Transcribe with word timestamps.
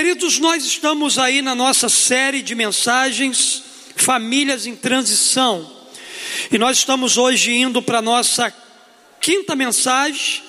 Queridos, 0.00 0.38
nós 0.38 0.64
estamos 0.64 1.18
aí 1.18 1.42
na 1.42 1.54
nossa 1.54 1.86
série 1.90 2.40
de 2.40 2.54
mensagens 2.54 3.62
Famílias 3.96 4.64
em 4.64 4.74
Transição. 4.74 5.70
E 6.50 6.56
nós 6.56 6.78
estamos 6.78 7.18
hoje 7.18 7.52
indo 7.52 7.82
para 7.82 7.98
a 7.98 8.02
nossa 8.02 8.50
quinta 9.20 9.54
mensagem, 9.54 10.42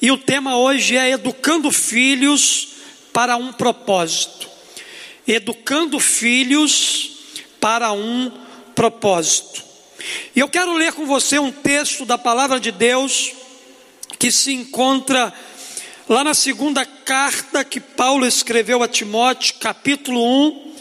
e 0.00 0.08
o 0.12 0.16
tema 0.16 0.56
hoje 0.56 0.96
é 0.96 1.10
Educando 1.10 1.72
Filhos 1.72 2.68
para 3.12 3.36
um 3.36 3.52
Propósito. 3.52 4.48
Educando 5.26 5.98
Filhos 5.98 7.10
para 7.58 7.90
um 7.90 8.30
Propósito. 8.72 9.64
E 10.36 10.38
eu 10.38 10.48
quero 10.48 10.72
ler 10.74 10.92
com 10.92 11.04
você 11.06 11.40
um 11.40 11.50
texto 11.50 12.04
da 12.04 12.16
palavra 12.16 12.60
de 12.60 12.70
Deus 12.70 13.32
que 14.16 14.30
se 14.30 14.52
encontra 14.52 15.34
lá 16.08 16.22
na 16.22 16.34
segunda 16.34 16.84
carta 16.84 17.64
que 17.64 17.80
Paulo 17.80 18.26
escreveu 18.26 18.82
a 18.82 18.88
Timóteo, 18.88 19.54
capítulo 19.58 20.22
1, 20.48 20.74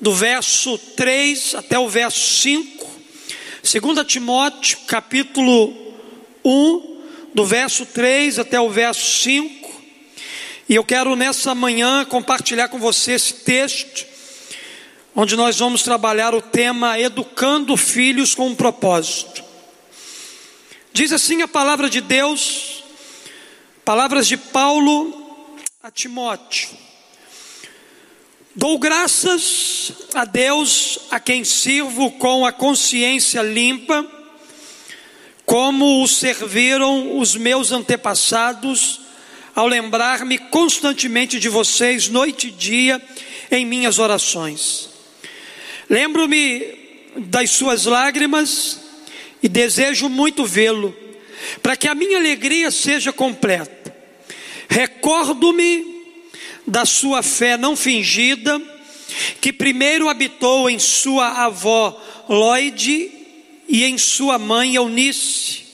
do 0.00 0.14
verso 0.14 0.78
3 0.78 1.54
até 1.54 1.78
o 1.78 1.88
verso 1.88 2.40
5. 2.40 2.90
Segunda 3.62 4.04
Timóteo, 4.04 4.78
capítulo 4.86 5.74
1, 6.42 7.00
do 7.34 7.44
verso 7.44 7.84
3 7.84 8.38
até 8.38 8.58
o 8.58 8.70
verso 8.70 9.22
5. 9.22 9.70
E 10.66 10.74
eu 10.74 10.84
quero 10.84 11.14
nessa 11.14 11.54
manhã 11.54 12.04
compartilhar 12.06 12.68
com 12.68 12.78
você 12.78 13.12
esse 13.12 13.34
texto 13.34 14.08
onde 15.14 15.36
nós 15.36 15.58
vamos 15.58 15.82
trabalhar 15.82 16.34
o 16.34 16.40
tema 16.40 16.98
Educando 16.98 17.76
Filhos 17.76 18.34
com 18.34 18.46
um 18.46 18.54
Propósito. 18.54 19.44
Diz 20.92 21.12
assim 21.12 21.42
a 21.42 21.48
palavra 21.48 21.90
de 21.90 22.00
Deus, 22.00 22.79
palavras 23.84 24.26
de 24.26 24.36
Paulo 24.36 25.46
a 25.82 25.90
Timóteo: 25.90 26.68
Dou 28.54 28.78
graças 28.78 29.92
a 30.14 30.24
Deus 30.24 30.98
a 31.10 31.20
quem 31.20 31.44
sirvo 31.44 32.10
com 32.12 32.44
a 32.44 32.52
consciência 32.52 33.42
limpa, 33.42 34.06
como 35.46 36.02
o 36.02 36.08
serviram 36.08 37.18
os 37.18 37.36
meus 37.36 37.72
antepassados, 37.72 39.00
ao 39.54 39.66
lembrar-me 39.66 40.38
constantemente 40.38 41.38
de 41.38 41.48
vocês, 41.48 42.08
noite 42.08 42.48
e 42.48 42.50
dia, 42.50 43.02
em 43.50 43.64
minhas 43.64 43.98
orações. 43.98 44.90
Lembro-me 45.88 46.78
das 47.16 47.50
suas 47.50 47.84
lágrimas 47.84 48.80
e 49.42 49.48
desejo 49.48 50.08
muito 50.08 50.44
vê-lo, 50.44 50.94
para 51.62 51.76
que 51.76 51.88
a 51.88 51.94
minha 51.94 52.18
alegria 52.18 52.70
seja 52.70 53.12
completa. 53.12 53.79
Recordo-me 54.70 55.84
da 56.64 56.86
sua 56.86 57.24
fé 57.24 57.56
não 57.56 57.74
fingida, 57.74 58.62
que 59.40 59.52
primeiro 59.52 60.08
habitou 60.08 60.70
em 60.70 60.78
sua 60.78 61.44
avó 61.44 62.00
Lloyd 62.28 63.10
e 63.68 63.84
em 63.84 63.98
sua 63.98 64.38
mãe 64.38 64.76
Eunice, 64.76 65.64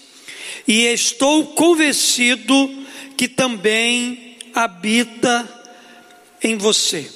e 0.66 0.80
estou 0.86 1.48
convencido 1.48 2.86
que 3.18 3.28
também 3.28 4.38
habita 4.54 5.46
em 6.42 6.56
você. 6.56 7.06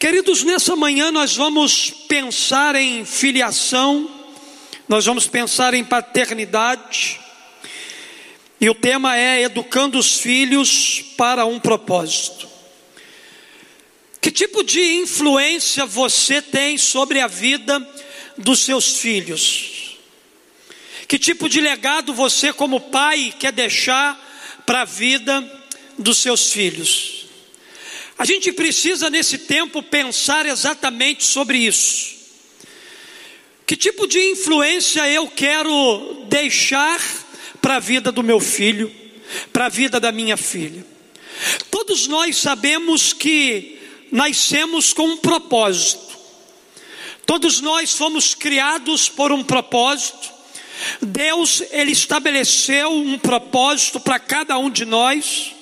Queridos, 0.00 0.42
nessa 0.42 0.74
manhã 0.74 1.12
nós 1.12 1.36
vamos 1.36 1.90
pensar 2.08 2.74
em 2.74 3.04
filiação, 3.04 4.10
nós 4.88 5.06
vamos 5.06 5.28
pensar 5.28 5.74
em 5.74 5.84
paternidade, 5.84 7.19
e 8.60 8.68
o 8.68 8.74
tema 8.74 9.16
é 9.16 9.42
educando 9.42 9.98
os 9.98 10.18
filhos 10.18 11.02
para 11.16 11.46
um 11.46 11.58
propósito. 11.58 12.46
Que 14.20 14.30
tipo 14.30 14.62
de 14.62 14.80
influência 14.96 15.86
você 15.86 16.42
tem 16.42 16.76
sobre 16.76 17.20
a 17.20 17.26
vida 17.26 17.80
dos 18.36 18.60
seus 18.60 18.98
filhos? 18.98 19.96
Que 21.08 21.18
tipo 21.18 21.48
de 21.48 21.60
legado 21.60 22.12
você, 22.12 22.52
como 22.52 22.78
pai, 22.80 23.34
quer 23.38 23.50
deixar 23.50 24.62
para 24.66 24.82
a 24.82 24.84
vida 24.84 25.64
dos 25.98 26.18
seus 26.18 26.52
filhos? 26.52 27.24
A 28.18 28.26
gente 28.26 28.52
precisa 28.52 29.08
nesse 29.08 29.38
tempo 29.38 29.82
pensar 29.82 30.44
exatamente 30.44 31.24
sobre 31.24 31.56
isso. 31.56 32.10
Que 33.66 33.74
tipo 33.74 34.06
de 34.06 34.20
influência 34.32 35.08
eu 35.08 35.26
quero 35.28 36.26
deixar 36.28 37.00
para 37.60 37.76
a 37.76 37.80
vida 37.80 38.10
do 38.10 38.22
meu 38.22 38.40
filho, 38.40 38.90
para 39.52 39.66
a 39.66 39.68
vida 39.68 40.00
da 40.00 40.10
minha 40.10 40.36
filha? 40.36 40.84
Todos 41.70 42.06
nós 42.06 42.36
sabemos 42.36 43.12
que 43.12 43.78
nascemos 44.10 44.92
com 44.92 45.06
um 45.06 45.16
propósito. 45.16 46.18
Todos 47.24 47.60
nós 47.60 47.92
fomos 47.92 48.34
criados 48.34 49.08
por 49.08 49.30
um 49.32 49.44
propósito. 49.44 50.30
Deus, 51.00 51.62
ele 51.70 51.92
estabeleceu 51.92 52.92
um 52.92 53.18
propósito 53.18 54.00
para 54.00 54.18
cada 54.18 54.58
um 54.58 54.70
de 54.70 54.84
nós. 54.84 55.52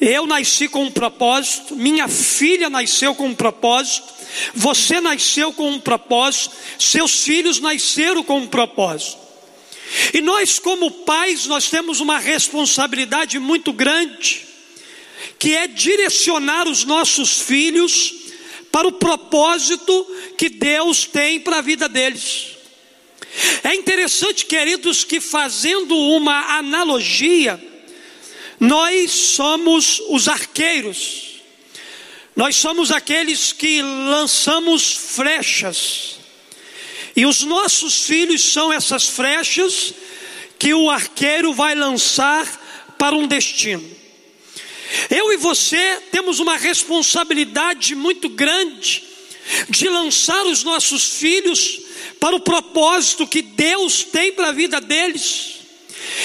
Eu 0.00 0.26
nasci 0.26 0.68
com 0.68 0.84
um 0.84 0.90
propósito, 0.90 1.74
minha 1.74 2.08
filha 2.08 2.68
nasceu 2.68 3.14
com 3.14 3.28
um 3.28 3.34
propósito, 3.34 4.12
você 4.54 5.00
nasceu 5.00 5.52
com 5.52 5.70
um 5.70 5.80
propósito, 5.80 6.54
seus 6.78 7.22
filhos 7.22 7.60
nasceram 7.60 8.22
com 8.22 8.38
um 8.38 8.46
propósito. 8.46 9.23
E 10.12 10.20
nós, 10.20 10.58
como 10.58 10.90
pais, 10.90 11.46
nós 11.46 11.68
temos 11.68 12.00
uma 12.00 12.18
responsabilidade 12.18 13.38
muito 13.38 13.72
grande, 13.72 14.46
que 15.38 15.54
é 15.54 15.66
direcionar 15.66 16.66
os 16.66 16.84
nossos 16.84 17.40
filhos 17.40 18.14
para 18.72 18.88
o 18.88 18.92
propósito 18.92 20.06
que 20.36 20.48
Deus 20.48 21.04
tem 21.04 21.38
para 21.38 21.58
a 21.58 21.62
vida 21.62 21.88
deles. 21.88 22.54
É 23.62 23.74
interessante, 23.74 24.46
queridos, 24.46 25.04
que 25.04 25.20
fazendo 25.20 25.96
uma 25.96 26.58
analogia, 26.58 27.62
nós 28.58 29.10
somos 29.10 30.00
os 30.08 30.28
arqueiros, 30.28 31.40
nós 32.34 32.56
somos 32.56 32.90
aqueles 32.90 33.52
que 33.52 33.82
lançamos 33.82 34.92
flechas, 34.92 36.18
e 37.16 37.26
os 37.26 37.42
nossos 37.42 38.04
filhos 38.04 38.42
são 38.42 38.72
essas 38.72 39.08
flechas 39.08 39.94
que 40.58 40.74
o 40.74 40.90
arqueiro 40.90 41.52
vai 41.52 41.74
lançar 41.74 42.94
para 42.98 43.14
um 43.14 43.26
destino. 43.26 43.88
Eu 45.10 45.32
e 45.32 45.36
você 45.36 46.00
temos 46.10 46.40
uma 46.40 46.56
responsabilidade 46.56 47.94
muito 47.94 48.28
grande 48.28 49.02
de 49.68 49.88
lançar 49.88 50.44
os 50.46 50.62
nossos 50.62 51.18
filhos 51.18 51.80
para 52.18 52.36
o 52.36 52.40
propósito 52.40 53.26
que 53.26 53.42
Deus 53.42 54.04
tem 54.04 54.32
para 54.32 54.48
a 54.48 54.52
vida 54.52 54.80
deles. 54.80 55.56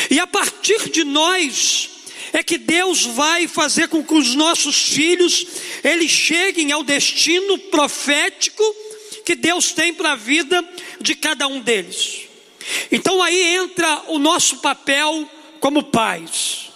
E 0.10 0.20
a 0.20 0.28
partir 0.28 0.90
de 0.90 1.04
nós, 1.04 1.90
é 2.34 2.44
que 2.44 2.58
Deus 2.58 3.06
vai 3.06 3.48
fazer 3.48 3.88
com 3.88 4.04
que 4.04 4.14
os 4.14 4.36
nossos 4.36 4.76
filhos 4.76 5.46
eles 5.84 6.12
cheguem 6.12 6.72
ao 6.72 6.84
destino 6.84 7.58
profético 7.58 8.64
que 9.30 9.36
Deus 9.36 9.72
tem 9.72 9.94
para 9.94 10.14
a 10.14 10.16
vida 10.16 10.68
de 11.00 11.14
cada 11.14 11.48
um 11.48 11.62
deles. 11.62 12.22
Então 12.92 13.22
aí 13.22 13.58
entra 13.58 14.06
o 14.08 14.18
nosso 14.18 14.58
papel 14.58 15.30
como 15.60 15.84
pais. 15.84 16.72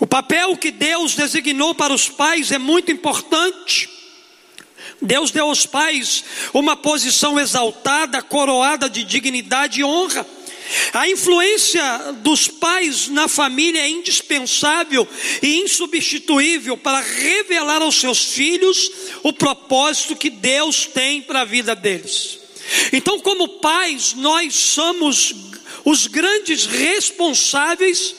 O 0.00 0.06
papel 0.06 0.56
que 0.56 0.70
Deus 0.70 1.14
designou 1.14 1.74
para 1.74 1.92
os 1.92 2.08
pais 2.08 2.50
é 2.50 2.56
muito 2.56 2.90
importante. 2.90 3.90
Deus 5.02 5.30
deu 5.30 5.48
aos 5.50 5.66
pais 5.66 6.24
uma 6.54 6.78
posição 6.78 7.38
exaltada, 7.38 8.22
coroada 8.22 8.88
de 8.88 9.04
dignidade 9.04 9.80
e 9.80 9.84
honra. 9.84 10.26
A 10.92 11.08
influência 11.08 11.82
dos 12.22 12.48
pais 12.48 13.08
na 13.08 13.28
família 13.28 13.80
é 13.80 13.88
indispensável 13.88 15.06
e 15.42 15.60
insubstituível 15.60 16.76
para 16.76 17.00
revelar 17.00 17.82
aos 17.82 18.00
seus 18.00 18.32
filhos 18.32 18.90
o 19.22 19.32
propósito 19.32 20.16
que 20.16 20.30
Deus 20.30 20.86
tem 20.86 21.22
para 21.22 21.42
a 21.42 21.44
vida 21.44 21.74
deles. 21.74 22.38
Então, 22.92 23.20
como 23.20 23.60
pais, 23.60 24.14
nós 24.14 24.54
somos 24.54 25.34
os 25.84 26.08
grandes 26.08 26.66
responsáveis 26.66 28.14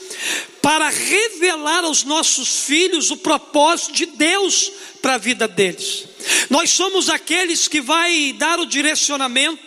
para 0.61 0.89
revelar 0.89 1.83
aos 1.83 2.03
nossos 2.03 2.61
filhos 2.61 3.11
o 3.11 3.17
propósito 3.17 3.93
de 3.93 4.05
Deus 4.05 4.71
para 5.01 5.15
a 5.15 5.17
vida 5.17 5.47
deles. 5.47 6.05
Nós 6.49 6.69
somos 6.71 7.09
aqueles 7.09 7.67
que 7.67 7.81
vai 7.81 8.33
dar 8.37 8.59
o 8.59 8.65
direcionamento, 8.65 9.66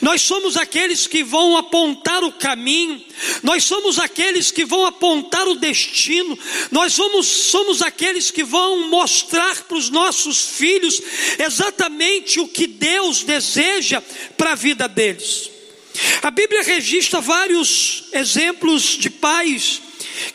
nós 0.00 0.22
somos 0.22 0.56
aqueles 0.56 1.06
que 1.06 1.22
vão 1.22 1.56
apontar 1.56 2.22
o 2.22 2.32
caminho, 2.32 3.02
nós 3.42 3.64
somos 3.64 3.98
aqueles 3.98 4.50
que 4.50 4.64
vão 4.64 4.84
apontar 4.84 5.46
o 5.48 5.54
destino, 5.54 6.38
nós 6.70 6.96
vamos, 6.96 7.26
somos 7.26 7.82
aqueles 7.82 8.30
que 8.30 8.44
vão 8.44 8.88
mostrar 8.88 9.62
para 9.64 9.76
os 9.76 9.90
nossos 9.90 10.40
filhos 10.56 11.00
exatamente 11.38 12.40
o 12.40 12.48
que 12.48 12.66
Deus 12.66 13.22
deseja 13.22 14.02
para 14.36 14.52
a 14.52 14.56
vida 14.56 14.88
deles. 14.88 15.50
A 16.22 16.30
Bíblia 16.30 16.62
registra 16.62 17.20
vários 17.20 18.04
exemplos 18.12 18.96
de 18.98 19.10
pais 19.10 19.82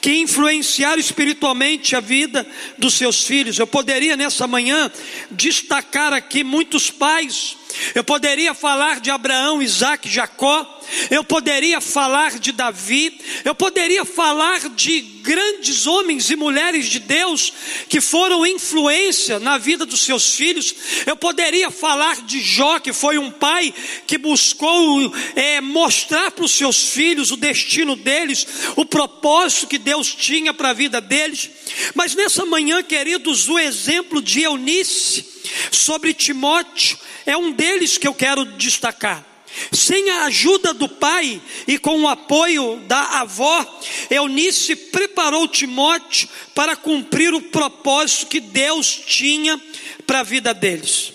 que 0.02 0.14
influenciaram 0.16 1.00
espiritualmente 1.00 1.96
a 1.96 2.00
vida 2.00 2.48
dos 2.78 2.96
seus 2.96 3.24
filhos. 3.24 3.58
Eu 3.58 3.68
poderia 3.68 4.16
nessa 4.16 4.48
manhã 4.48 4.92
destacar 5.32 6.14
aqui 6.14 6.44
muitos 6.44 6.90
pais. 6.90 7.56
Eu 7.94 8.04
poderia 8.04 8.54
falar 8.54 9.00
de 9.00 9.10
Abraão, 9.10 9.62
Isaac, 9.62 10.10
Jacó. 10.10 10.74
Eu 11.10 11.24
poderia 11.24 11.82
falar 11.82 12.40
de 12.40 12.52
Davi. 12.52 13.20
Eu 13.44 13.54
poderia 13.54 14.06
falar 14.06 14.70
de 14.70 15.02
grandes 15.02 15.86
homens 15.86 16.30
e 16.30 16.36
mulheres 16.38 16.88
de 16.88 17.00
Deus 17.00 17.52
que 17.90 18.00
foram 18.00 18.46
influência 18.46 19.40
na 19.40 19.58
vida 19.58 19.86
dos 19.86 20.02
seus 20.02 20.36
filhos. 20.36 20.74
Eu 21.06 21.18
poderia 21.18 21.70
falar 21.70 22.22
de 22.22 22.40
Jó, 22.40 22.80
que 22.80 22.94
foi 22.94 23.18
um 23.18 23.30
pai 23.30 23.74
que 24.06 24.18
buscou 24.18 25.14
é, 25.36 25.60
mostrar 25.60 26.32
para 26.32 26.46
os 26.46 26.52
seus 26.52 26.90
filhos 26.90 27.32
o 27.32 27.38
destino 27.38 27.96
deles, 27.96 28.48
o 28.76 28.86
propósito 28.86 29.68
que 29.68 29.78
Deus 29.78 30.14
tinha 30.16 30.54
para 30.54 30.70
a 30.70 30.74
vida 30.74 31.02
deles. 31.02 31.50
Mas 31.94 32.16
nessa 32.16 32.46
manhã, 32.46 32.82
queridos, 32.82 33.50
o 33.50 33.60
exemplo 33.60 34.22
de 34.22 34.44
Eunice 34.44 35.26
sobre 35.72 36.14
Timóteo 36.14 36.98
é 37.28 37.38
um 37.38 37.52
deles 37.52 37.98
que 37.98 38.08
eu 38.08 38.14
quero 38.14 38.46
destacar. 38.46 39.24
Sem 39.72 40.10
a 40.12 40.24
ajuda 40.26 40.74
do 40.74 40.88
pai 40.88 41.42
e 41.68 41.78
com 41.78 42.02
o 42.02 42.08
apoio 42.08 42.78
da 42.88 43.20
avó, 43.20 43.80
Eunice 44.10 44.76
preparou 44.76 45.48
Timóteo 45.48 46.30
para 46.56 46.76
cumprir 46.76 47.34
o 47.34 47.42
propósito 47.42 48.28
que 48.28 48.40
Deus 48.40 48.88
tinha 49.06 49.60
para 50.06 50.22
a 50.22 50.24
vida 50.24 50.54
deles. 50.54 51.14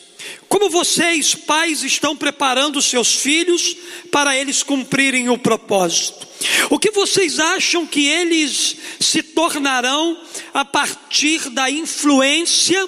Como 0.49 0.69
vocês, 0.69 1.35
pais, 1.35 1.83
estão 1.83 2.15
preparando 2.15 2.83
seus 2.83 3.15
filhos 3.15 3.75
para 4.11 4.37
eles 4.37 4.63
cumprirem 4.63 5.31
o 5.31 5.39
propósito? 5.39 6.29
O 6.69 6.79
que 6.79 6.91
vocês 6.91 7.39
acham 7.39 7.87
que 7.87 8.07
eles 8.07 8.77
se 9.01 9.23
tornarão 9.23 10.21
a 10.53 10.65
partir 10.65 11.49
da 11.51 11.71
influência 11.71 12.87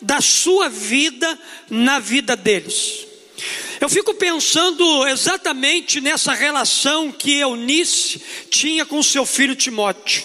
da 0.00 0.20
sua 0.20 0.68
vida 0.68 1.38
na 1.70 1.98
vida 1.98 2.36
deles? 2.36 3.06
Eu 3.80 3.88
fico 3.88 4.14
pensando 4.14 5.06
exatamente 5.06 6.00
nessa 6.00 6.32
relação 6.32 7.12
que 7.12 7.38
Eunice 7.38 8.20
tinha 8.50 8.86
com 8.86 9.02
seu 9.02 9.26
filho 9.26 9.54
Timóteo. 9.54 10.24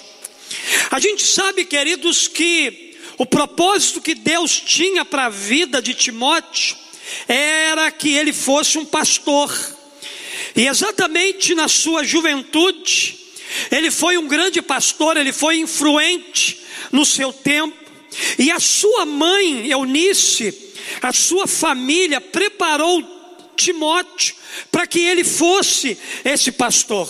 A 0.90 1.00
gente 1.00 1.24
sabe, 1.24 1.66
queridos, 1.66 2.28
que 2.28 2.98
o 3.18 3.26
propósito 3.26 4.02
que 4.02 4.16
Deus 4.16 4.60
tinha 4.60 5.04
para 5.04 5.26
a 5.26 5.30
vida 5.30 5.82
de 5.82 5.94
Timóteo 5.94 6.78
era 7.28 7.92
que 7.92 8.14
ele 8.14 8.32
fosse 8.32 8.78
um 8.78 8.86
pastor. 8.86 9.52
E 10.56 10.68
exatamente 10.68 11.54
na 11.54 11.68
sua 11.68 12.04
juventude, 12.04 13.18
ele 13.70 13.92
foi 13.92 14.18
um 14.18 14.28
grande 14.28 14.62
pastor, 14.62 15.18
ele 15.18 15.34
foi 15.34 15.58
influente 15.58 16.60
no 16.92 17.06
seu 17.06 17.32
tempo. 17.34 17.81
E 18.38 18.52
a 18.52 18.60
sua 18.60 19.06
mãe, 19.06 19.70
Eunice, 19.72 20.54
a 21.02 21.14
sua 21.14 21.48
família 21.48 22.20
preparou 22.20 23.04
Timóteo 23.56 24.36
para 24.72 24.88
que 24.88 25.00
ele 25.00 25.24
fosse 25.24 25.98
esse 26.26 26.52
pastor. 26.52 27.08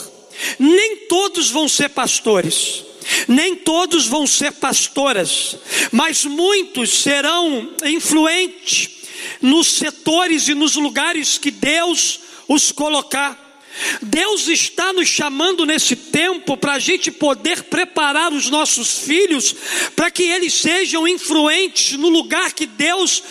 Nem 0.60 0.98
todos 1.08 1.50
vão 1.50 1.68
ser 1.68 1.90
pastores. 1.90 2.84
Nem 3.28 3.56
todos 3.56 4.06
vão 4.06 4.28
ser 4.28 4.52
pastoras, 4.54 5.58
mas 5.92 6.24
muitos 6.24 7.02
serão 7.02 7.72
influentes 7.84 8.90
nos 9.42 9.68
setores 9.68 10.48
e 10.48 10.54
nos 10.54 10.76
lugares 10.76 11.38
que 11.38 11.50
Deus 11.50 12.20
os 12.48 12.72
colocar. 12.72 13.51
Deus 14.02 14.48
está 14.48 14.94
nos 14.94 15.08
chamando 15.08 15.66
nesse 15.66 15.96
tempo 15.96 16.58
para 16.58 16.74
a 16.74 16.80
gente 16.80 17.12
poder 17.12 17.64
preparar 17.64 18.34
os 18.34 18.50
nossos 18.50 19.00
filhos 19.00 19.56
para 19.96 20.12
que 20.12 20.24
eles 20.24 20.54
sejam 20.54 21.08
influentes 21.08 21.98
no 21.98 22.10
lugar 22.10 22.54
que 22.54 22.66
Deus 22.66 23.24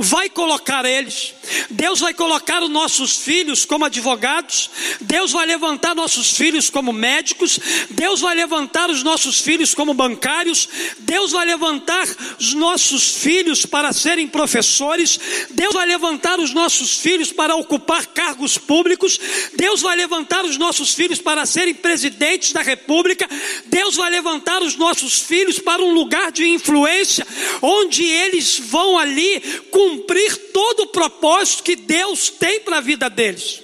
vai 0.00 0.30
colocar 0.30 0.84
eles. 0.86 1.34
Deus 1.68 2.00
vai 2.00 2.14
colocar 2.14 2.62
os 2.62 2.70
nossos 2.70 3.18
filhos 3.18 3.64
como 3.64 3.84
advogados, 3.84 4.70
Deus 5.00 5.32
vai 5.32 5.44
levantar 5.46 5.94
nossos 5.94 6.30
filhos 6.30 6.70
como 6.70 6.92
médicos, 6.92 7.58
Deus 7.90 8.20
vai 8.20 8.34
levantar 8.34 8.88
os 8.88 9.02
nossos 9.02 9.40
filhos 9.40 9.74
como 9.74 9.92
bancários, 9.92 10.68
Deus 11.00 11.32
vai 11.32 11.44
levantar 11.44 12.08
os 12.38 12.54
nossos 12.54 13.16
filhos 13.16 13.66
para 13.66 13.92
serem 13.92 14.26
professores, 14.26 15.18
Deus 15.50 15.74
vai 15.74 15.86
levantar 15.86 16.38
os 16.38 16.54
nossos 16.54 16.98
filhos 16.98 17.30
para 17.30 17.54
ocupar 17.54 18.06
cargos 18.06 18.56
públicos, 18.56 19.18
Deus 19.54 19.82
vai 19.82 19.96
levantar 19.96 20.44
os 20.44 20.56
nossos 20.56 20.94
filhos 20.94 21.20
para 21.20 21.44
serem 21.44 21.74
presidentes 21.74 22.52
da 22.52 22.62
república, 22.62 23.28
Deus 23.66 23.96
vai 23.96 24.10
levantar 24.10 24.62
os 24.62 24.76
nossos 24.76 25.18
filhos 25.18 25.58
para 25.58 25.82
um 25.82 25.92
lugar 25.92 26.32
de 26.32 26.48
influência, 26.48 27.26
onde 27.60 28.04
eles 28.04 28.58
vão 28.58 28.98
ali 28.98 29.42
cumprir 29.90 30.36
todo 30.52 30.84
o 30.84 30.86
propósito 30.88 31.64
que 31.64 31.74
Deus 31.74 32.30
tem 32.30 32.60
para 32.60 32.78
a 32.78 32.80
vida 32.80 33.10
deles. 33.10 33.60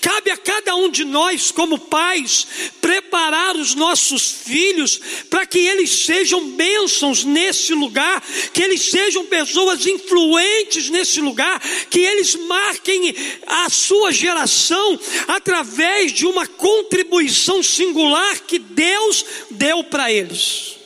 Cabe 0.00 0.30
a 0.30 0.36
cada 0.36 0.74
um 0.74 0.90
de 0.90 1.04
nós, 1.04 1.52
como 1.52 1.78
pais, 1.78 2.46
preparar 2.80 3.54
os 3.54 3.76
nossos 3.76 4.28
filhos 4.44 4.98
para 5.30 5.46
que 5.46 5.58
eles 5.58 5.90
sejam 6.04 6.50
bênçãos 6.50 7.22
nesse 7.22 7.74
lugar, 7.74 8.20
que 8.52 8.60
eles 8.60 8.90
sejam 8.90 9.26
pessoas 9.26 9.86
influentes 9.86 10.88
nesse 10.88 11.20
lugar, 11.20 11.60
que 11.90 12.00
eles 12.00 12.34
marquem 12.34 13.14
a 13.46 13.70
sua 13.70 14.10
geração 14.10 14.98
através 15.28 16.12
de 16.12 16.26
uma 16.26 16.46
contribuição 16.46 17.62
singular 17.62 18.40
que 18.40 18.58
Deus 18.58 19.24
deu 19.50 19.84
para 19.84 20.10
eles. 20.10 20.76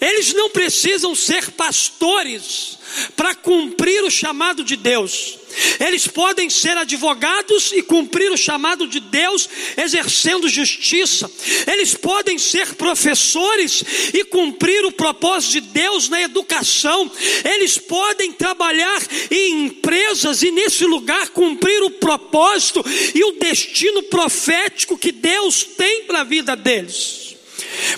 Eles 0.00 0.32
não 0.32 0.48
precisam 0.48 1.14
ser 1.14 1.50
pastores 1.50 2.77
para 3.16 3.34
cumprir 3.34 4.02
o 4.04 4.10
chamado 4.10 4.64
de 4.64 4.76
Deus. 4.76 5.38
Eles 5.80 6.06
podem 6.06 6.50
ser 6.50 6.76
advogados 6.76 7.72
e 7.72 7.82
cumprir 7.82 8.30
o 8.30 8.36
chamado 8.36 8.86
de 8.86 9.00
Deus, 9.00 9.48
exercendo 9.76 10.48
justiça. 10.48 11.30
Eles 11.66 11.94
podem 11.94 12.38
ser 12.38 12.74
professores 12.74 13.82
e 14.12 14.24
cumprir 14.24 14.84
o 14.84 14.92
propósito 14.92 15.52
de 15.52 15.60
Deus 15.62 16.08
na 16.08 16.20
educação. 16.20 17.10
Eles 17.44 17.78
podem 17.78 18.32
trabalhar 18.32 19.02
em 19.30 19.64
empresas 19.66 20.42
e 20.42 20.50
nesse 20.50 20.84
lugar 20.84 21.30
cumprir 21.30 21.82
o 21.82 21.90
propósito 21.90 22.84
e 23.14 23.24
o 23.24 23.32
destino 23.32 24.02
profético 24.04 24.98
que 24.98 25.10
Deus 25.10 25.64
tem 25.64 26.04
para 26.04 26.20
a 26.20 26.24
vida 26.24 26.54
deles. 26.54 27.36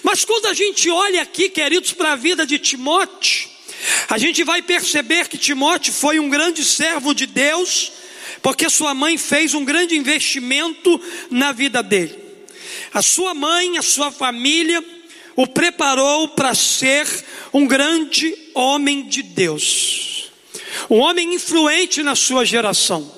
Mas 0.03 0.25
quando 0.25 0.47
a 0.47 0.55
gente 0.55 0.89
olha 0.89 1.23
aqui, 1.23 1.49
queridos, 1.49 1.93
para 1.93 2.13
a 2.13 2.17
vida 2.17 2.47
de 2.47 2.59
Timóteo, 2.59 3.50
a 4.11 4.19
gente 4.19 4.43
vai 4.43 4.61
perceber 4.61 5.29
que 5.29 5.39
Timóteo 5.39 5.93
foi 5.93 6.19
um 6.19 6.29
grande 6.29 6.65
servo 6.65 7.15
de 7.15 7.27
Deus, 7.27 7.93
porque 8.43 8.69
sua 8.69 8.93
mãe 8.93 9.17
fez 9.17 9.55
um 9.55 9.65
grande 9.65 9.97
investimento 9.97 11.01
na 11.31 11.53
vida 11.53 11.81
dele. 11.81 12.19
A 12.93 13.03
sua 13.03 13.35
mãe, 13.35 13.79
a 13.79 13.83
sua 13.83 14.11
família, 14.11 14.85
o 15.37 15.47
preparou 15.47 16.27
para 16.27 16.57
ser 16.57 17.07
um 17.53 17.69
grande 17.69 18.37
homem 18.53 19.07
de 19.07 19.23
Deus, 19.23 20.33
um 20.91 20.99
homem 20.99 21.35
influente 21.35 22.03
na 22.03 22.17
sua 22.17 22.45
geração, 22.45 23.09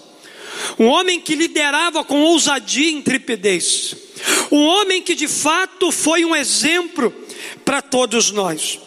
um 0.79 0.89
homem 0.89 1.19
que 1.19 1.35
liderava 1.35 2.05
com 2.05 2.21
ousadia 2.21 2.91
e 2.91 2.93
intrepidez. 2.93 3.97
Um 4.51 4.63
homem 4.63 5.01
que 5.01 5.15
de 5.15 5.27
fato 5.27 5.91
foi 5.91 6.23
um 6.23 6.37
exemplo 6.37 7.11
para 7.65 7.81
todos 7.81 8.31
nós. 8.31 8.79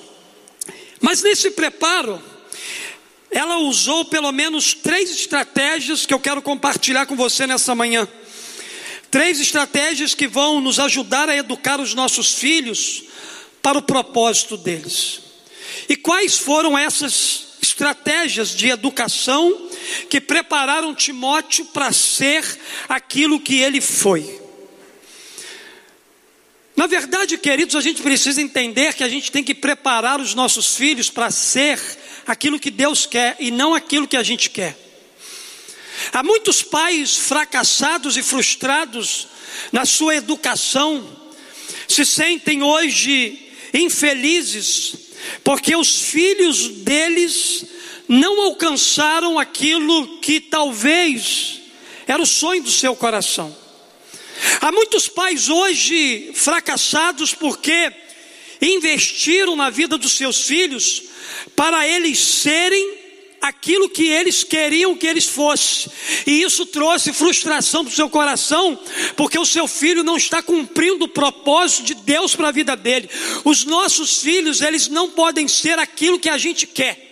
Mas 1.01 1.21
nesse 1.21 1.51
preparo, 1.51 2.21
ela 3.31 3.57
usou 3.57 4.05
pelo 4.05 4.31
menos 4.31 4.73
três 4.73 5.11
estratégias 5.11 6.05
que 6.05 6.13
eu 6.13 6.19
quero 6.19 6.41
compartilhar 6.41 7.05
com 7.05 7.15
você 7.15 7.45
nessa 7.45 7.75
manhã. 7.75 8.07
Três 9.11 9.39
estratégias 9.39 10.13
que 10.13 10.27
vão 10.27 10.61
nos 10.61 10.79
ajudar 10.79 11.29
a 11.29 11.35
educar 11.35 11.79
os 11.79 11.93
nossos 11.93 12.33
filhos 12.33 13.03
para 13.61 13.77
o 13.77 13.81
propósito 13.81 14.57
deles. 14.57 15.21
E 15.89 15.95
quais 15.95 16.37
foram 16.37 16.77
essas 16.77 17.45
estratégias 17.61 18.49
de 18.49 18.69
educação 18.69 19.69
que 20.09 20.21
prepararam 20.21 20.95
Timóteo 20.95 21.65
para 21.65 21.91
ser 21.91 22.43
aquilo 22.87 23.39
que 23.39 23.55
ele 23.55 23.81
foi? 23.81 24.44
Na 26.75 26.87
verdade, 26.87 27.37
queridos, 27.37 27.75
a 27.75 27.81
gente 27.81 28.01
precisa 28.01 28.41
entender 28.41 28.93
que 28.93 29.03
a 29.03 29.07
gente 29.07 29.31
tem 29.31 29.43
que 29.43 29.55
preparar 29.55 30.19
os 30.19 30.33
nossos 30.33 30.75
filhos 30.75 31.09
para 31.09 31.31
ser 31.31 31.79
aquilo 32.27 32.59
que 32.59 32.69
Deus 32.69 33.05
quer 33.05 33.37
e 33.39 33.49
não 33.49 33.73
aquilo 33.73 34.07
que 34.07 34.17
a 34.17 34.23
gente 34.23 34.49
quer. 34.49 34.77
Há 36.11 36.21
muitos 36.21 36.61
pais 36.61 37.15
fracassados 37.15 38.17
e 38.17 38.23
frustrados 38.23 39.27
na 39.71 39.85
sua 39.85 40.15
educação, 40.15 41.07
se 41.87 42.05
sentem 42.05 42.61
hoje 42.61 43.39
infelizes, 43.73 44.95
porque 45.43 45.75
os 45.75 46.01
filhos 46.01 46.67
deles 46.67 47.65
não 48.07 48.41
alcançaram 48.41 49.39
aquilo 49.39 50.19
que 50.19 50.41
talvez 50.41 51.61
era 52.05 52.21
o 52.21 52.25
sonho 52.25 52.63
do 52.63 52.71
seu 52.71 52.95
coração. 52.95 53.64
Há 54.61 54.71
muitos 54.71 55.07
pais 55.07 55.49
hoje 55.49 56.31
fracassados 56.33 57.33
porque 57.33 57.91
investiram 58.61 59.55
na 59.55 59.69
vida 59.69 59.97
dos 59.97 60.13
seus 60.13 60.43
filhos 60.43 61.03
para 61.55 61.87
eles 61.87 62.19
serem 62.19 63.05
aquilo 63.41 63.89
que 63.89 64.07
eles 64.07 64.43
queriam 64.43 64.95
que 64.95 65.05
eles 65.05 65.25
fossem. 65.25 65.91
E 66.25 66.41
isso 66.41 66.65
trouxe 66.65 67.13
frustração 67.13 67.83
para 67.83 67.91
o 67.91 67.95
seu 67.95 68.09
coração, 68.09 68.79
porque 69.15 69.37
o 69.37 69.45
seu 69.45 69.67
filho 69.67 70.03
não 70.03 70.17
está 70.17 70.41
cumprindo 70.41 71.05
o 71.05 71.09
propósito 71.09 71.83
de 71.83 71.93
Deus 71.95 72.35
para 72.35 72.47
a 72.47 72.51
vida 72.51 72.75
dele. 72.75 73.09
Os 73.43 73.63
nossos 73.63 74.21
filhos, 74.21 74.61
eles 74.61 74.87
não 74.87 75.09
podem 75.09 75.47
ser 75.47 75.77
aquilo 75.77 76.19
que 76.19 76.29
a 76.29 76.37
gente 76.37 76.65
quer. 76.65 77.03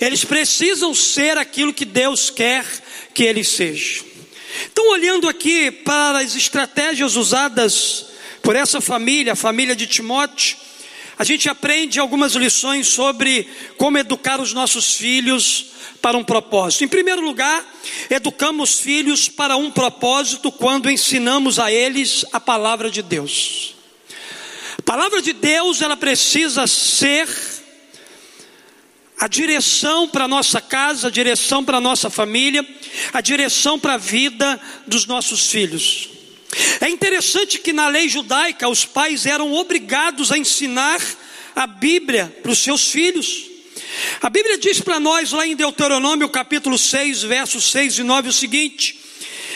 Eles 0.00 0.24
precisam 0.24 0.94
ser 0.94 1.36
aquilo 1.36 1.74
que 1.74 1.84
Deus 1.84 2.30
quer 2.30 2.64
que 3.12 3.22
eles 3.22 3.48
sejam. 3.48 4.15
Então, 4.70 4.90
olhando 4.90 5.28
aqui 5.28 5.70
para 5.70 6.18
as 6.18 6.34
estratégias 6.34 7.16
usadas 7.16 8.06
por 8.42 8.54
essa 8.54 8.80
família, 8.80 9.32
a 9.32 9.36
família 9.36 9.74
de 9.74 9.86
Timóteo, 9.86 10.56
a 11.18 11.24
gente 11.24 11.48
aprende 11.48 11.98
algumas 11.98 12.34
lições 12.34 12.88
sobre 12.88 13.48
como 13.78 13.96
educar 13.96 14.40
os 14.40 14.52
nossos 14.52 14.94
filhos 14.94 15.66
para 16.02 16.16
um 16.18 16.24
propósito. 16.24 16.84
Em 16.84 16.88
primeiro 16.88 17.22
lugar, 17.22 17.64
educamos 18.10 18.78
filhos 18.78 19.28
para 19.28 19.56
um 19.56 19.70
propósito 19.70 20.52
quando 20.52 20.90
ensinamos 20.90 21.58
a 21.58 21.72
eles 21.72 22.24
a 22.32 22.38
palavra 22.38 22.90
de 22.90 23.00
Deus. 23.02 23.74
A 24.78 24.82
palavra 24.82 25.22
de 25.22 25.32
Deus, 25.32 25.80
ela 25.80 25.96
precisa 25.96 26.66
ser 26.66 27.26
a 29.18 29.28
direção 29.28 30.06
para 30.08 30.24
a 30.24 30.28
nossa 30.28 30.60
casa, 30.60 31.08
a 31.08 31.10
direção 31.10 31.64
para 31.64 31.78
a 31.78 31.80
nossa 31.80 32.10
família, 32.10 32.66
a 33.12 33.20
direção 33.20 33.78
para 33.78 33.94
a 33.94 33.98
vida 33.98 34.60
dos 34.86 35.06
nossos 35.06 35.50
filhos. 35.50 36.10
É 36.80 36.88
interessante 36.88 37.58
que 37.58 37.72
na 37.72 37.88
lei 37.88 38.08
judaica 38.08 38.68
os 38.68 38.84
pais 38.84 39.26
eram 39.26 39.52
obrigados 39.54 40.30
a 40.30 40.38
ensinar 40.38 41.00
a 41.54 41.66
Bíblia 41.66 42.34
para 42.42 42.52
os 42.52 42.58
seus 42.58 42.90
filhos. 42.90 43.44
A 44.20 44.28
Bíblia 44.28 44.58
diz 44.58 44.80
para 44.80 45.00
nós 45.00 45.32
lá 45.32 45.46
em 45.46 45.56
Deuteronômio 45.56 46.28
capítulo 46.28 46.78
6, 46.78 47.22
versos 47.22 47.70
6 47.70 47.98
e 47.98 48.02
9 48.02 48.28
o 48.28 48.32
seguinte: 48.32 48.98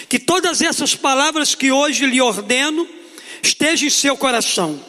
que 0.09 0.19
todas 0.19 0.62
essas 0.62 0.95
palavras 0.95 1.55
que 1.55 1.71
hoje 1.71 2.07
lhe 2.07 2.21
ordeno 2.21 2.88
estejam 3.43 3.87
em 3.87 3.90
seu 3.90 4.17
coração. 4.17 4.83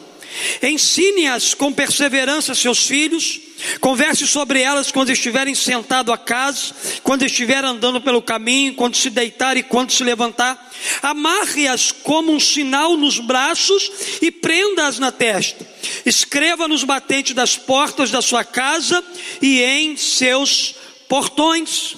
Ensine-as 0.62 1.52
com 1.52 1.70
perseverança 1.70 2.54
seus 2.54 2.86
filhos 2.86 3.41
Converse 3.80 4.26
sobre 4.26 4.60
elas 4.60 4.90
quando 4.90 5.10
estiverem 5.10 5.54
sentado 5.54 6.12
a 6.12 6.18
casa, 6.18 6.74
quando 7.02 7.24
estiver 7.24 7.64
andando 7.64 8.00
pelo 8.00 8.22
caminho, 8.22 8.74
quando 8.74 8.96
se 8.96 9.10
deitar 9.10 9.56
e 9.56 9.62
quando 9.62 9.92
se 9.92 10.02
levantar. 10.04 10.70
Amarre-as 11.02 11.92
como 11.92 12.32
um 12.32 12.40
sinal 12.40 12.96
nos 12.96 13.18
braços 13.18 13.90
e 14.20 14.30
prenda-as 14.30 14.98
na 14.98 15.12
testa. 15.12 15.66
Escreva 16.04 16.66
nos 16.66 16.84
batentes 16.84 17.34
das 17.34 17.56
portas 17.56 18.10
da 18.10 18.22
sua 18.22 18.44
casa 18.44 19.02
e 19.40 19.60
em 19.60 19.96
seus 19.96 20.74
portões. 21.08 21.96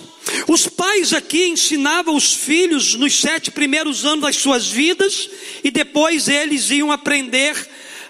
Os 0.49 0.67
pais 0.67 1.13
aqui 1.13 1.47
ensinavam 1.47 2.17
os 2.17 2.33
filhos 2.33 2.95
nos 2.95 3.21
sete 3.21 3.51
primeiros 3.51 4.05
anos 4.05 4.23
das 4.23 4.37
suas 4.37 4.69
vidas 4.69 5.29
e 5.63 5.71
depois 5.71 6.29
eles 6.29 6.71
iam 6.71 6.91
aprender 6.91 7.55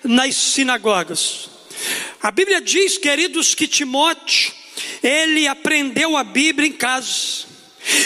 nas 0.03 0.35
sinagogas. 0.35 1.54
A 2.23 2.31
Bíblia 2.31 2.61
diz, 2.61 2.99
queridos, 2.99 3.55
que 3.55 3.67
Timóteo, 3.67 4.53
ele 5.03 5.47
aprendeu 5.47 6.17
a 6.17 6.25
Bíblia 6.25 6.69
em 6.69 6.73
casa. 6.73 7.45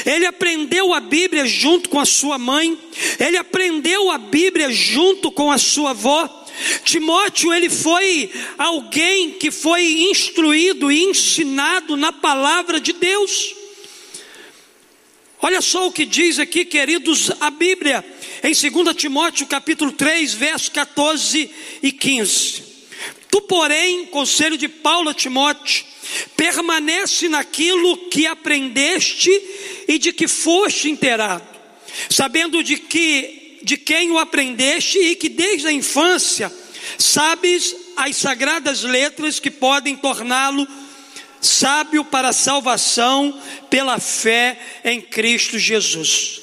Ele 0.04 0.26
aprendeu 0.26 0.92
a 0.92 1.00
Bíblia 1.00 1.46
junto 1.46 1.88
com 1.88 2.00
a 2.00 2.04
sua 2.04 2.36
mãe, 2.36 2.76
ele 3.20 3.36
aprendeu 3.36 4.10
a 4.10 4.18
Bíblia 4.18 4.70
junto 4.70 5.30
com 5.30 5.52
a 5.52 5.58
sua 5.58 5.90
avó. 5.90 6.46
Timóteo, 6.82 7.54
ele 7.54 7.70
foi 7.70 8.32
alguém 8.56 9.30
que 9.32 9.50
foi 9.50 9.84
instruído 10.10 10.90
e 10.90 11.04
ensinado 11.04 11.96
na 11.96 12.12
palavra 12.12 12.80
de 12.80 12.92
Deus. 12.92 13.54
Olha 15.40 15.60
só 15.60 15.86
o 15.86 15.92
que 15.92 16.04
diz 16.04 16.40
aqui, 16.40 16.64
queridos, 16.64 17.30
a 17.40 17.48
Bíblia, 17.48 18.04
em 18.42 18.52
2 18.52 18.96
Timóteo 18.96 19.46
capítulo 19.46 19.92
3, 19.92 20.34
versos 20.34 20.68
14 20.70 21.48
e 21.80 21.92
15. 21.92 22.67
Tu, 23.30 23.40
porém, 23.42 24.06
conselho 24.06 24.56
de 24.56 24.68
Paulo 24.68 25.10
a 25.10 25.14
Timóteo, 25.14 25.84
permanece 26.36 27.28
naquilo 27.28 28.08
que 28.08 28.26
aprendeste 28.26 29.30
e 29.86 29.98
de 29.98 30.12
que 30.12 30.26
foste 30.26 30.88
inteirado, 30.88 31.46
sabendo 32.08 32.62
de 32.62 32.76
que 32.78 33.60
de 33.62 33.76
quem 33.76 34.10
o 34.10 34.18
aprendeste 34.18 34.98
e 34.98 35.16
que 35.16 35.28
desde 35.28 35.66
a 35.66 35.72
infância 35.72 36.52
sabes 36.96 37.74
as 37.96 38.16
sagradas 38.16 38.82
letras 38.82 39.40
que 39.40 39.50
podem 39.50 39.96
torná-lo 39.96 40.66
sábio 41.40 42.04
para 42.04 42.28
a 42.28 42.32
salvação 42.32 43.38
pela 43.68 43.98
fé 43.98 44.58
em 44.84 45.00
Cristo 45.00 45.58
Jesus. 45.58 46.40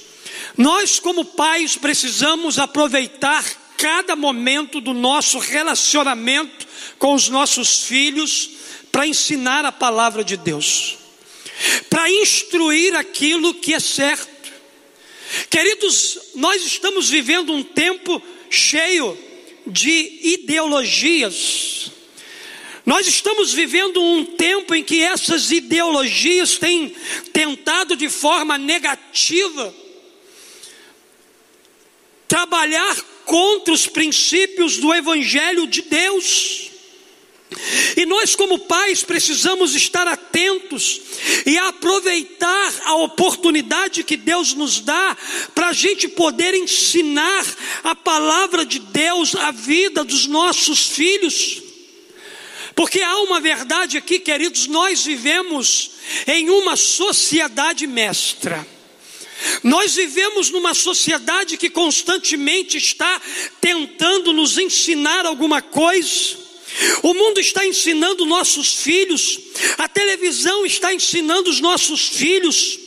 Nós, 0.58 1.00
como 1.00 1.26
pais, 1.26 1.76
precisamos 1.76 2.60
aproveitar 2.60 3.44
cada 3.78 4.16
momento 4.16 4.80
do 4.82 4.94
nosso 4.94 5.38
relacionamento 5.40 6.68
com 6.98 7.14
os 7.14 7.30
nossos 7.30 7.84
filhos 7.84 8.50
para 8.92 9.08
ensinar 9.08 9.66
a 9.66 9.72
palavra 9.72 10.24
de 10.24 10.38
Deus, 10.38 10.98
para 11.90 12.10
instruir 12.10 12.96
aquilo 12.96 13.54
que 13.54 13.74
é 13.74 13.80
certo. 13.80 14.54
Queridos, 15.50 16.20
nós 16.36 16.66
estamos 16.66 17.10
vivendo 17.10 17.54
um 17.54 17.64
tempo 17.64 18.22
cheio 18.50 19.18
de 19.68 20.20
ideologias. 20.22 21.92
Nós 22.86 23.08
estamos 23.08 23.52
vivendo 23.52 24.02
um 24.02 24.24
tempo 24.24 24.76
em 24.76 24.84
que 24.84 25.02
essas 25.02 25.52
ideologias 25.52 26.58
têm 26.58 26.96
tentado 27.34 27.96
de 27.96 28.08
forma 28.08 28.58
negativa 28.58 29.74
trabalhar 32.28 32.96
contra 33.26 33.74
os 33.74 33.88
princípios 33.88 34.78
do 34.78 34.94
Evangelho 34.94 35.68
de 35.68 35.82
Deus. 35.82 36.72
E 37.96 38.06
nós, 38.06 38.36
como 38.36 38.60
pais, 38.60 39.04
precisamos 39.04 39.76
estar 39.76 40.08
atentos 40.08 41.02
e 41.46 41.58
aproveitar 41.58 42.74
a 42.84 42.96
oportunidade 42.96 44.04
que 44.04 44.18
Deus 44.18 44.54
nos 44.54 44.80
dá 44.80 45.16
para 45.54 45.70
a 45.70 45.74
gente 45.74 46.08
poder 46.08 46.54
ensinar 46.54 47.46
a 47.84 47.96
palavra 47.96 48.66
de 48.66 48.80
Deus 48.80 49.36
à 49.36 49.52
vida 49.52 50.04
dos 50.04 50.28
nossos 50.28 50.88
filhos. 50.88 51.62
Porque 52.76 53.02
há 53.02 53.20
uma 53.20 53.40
verdade 53.40 53.98
aqui, 53.98 54.20
queridos, 54.20 54.68
nós 54.68 55.06
vivemos 55.06 55.92
em 56.28 56.50
uma 56.50 56.76
sociedade 56.76 57.88
mestra. 57.88 58.75
Nós 59.64 59.96
vivemos 59.96 60.50
numa 60.50 60.74
sociedade 60.74 61.58
que 61.58 61.70
constantemente 61.70 62.78
está 62.78 63.22
tentando 63.60 64.34
nos 64.34 64.58
ensinar 64.58 65.26
alguma 65.26 65.62
coisa. 65.62 66.45
O 67.04 67.14
mundo 67.14 67.40
está 67.40 67.66
ensinando 67.66 68.26
nossos 68.26 68.74
filhos, 68.74 69.40
a 69.78 69.88
televisão 69.88 70.66
está 70.66 70.94
ensinando 70.94 71.50
os 71.50 71.60
nossos 71.60 72.10
filhos, 72.10 72.80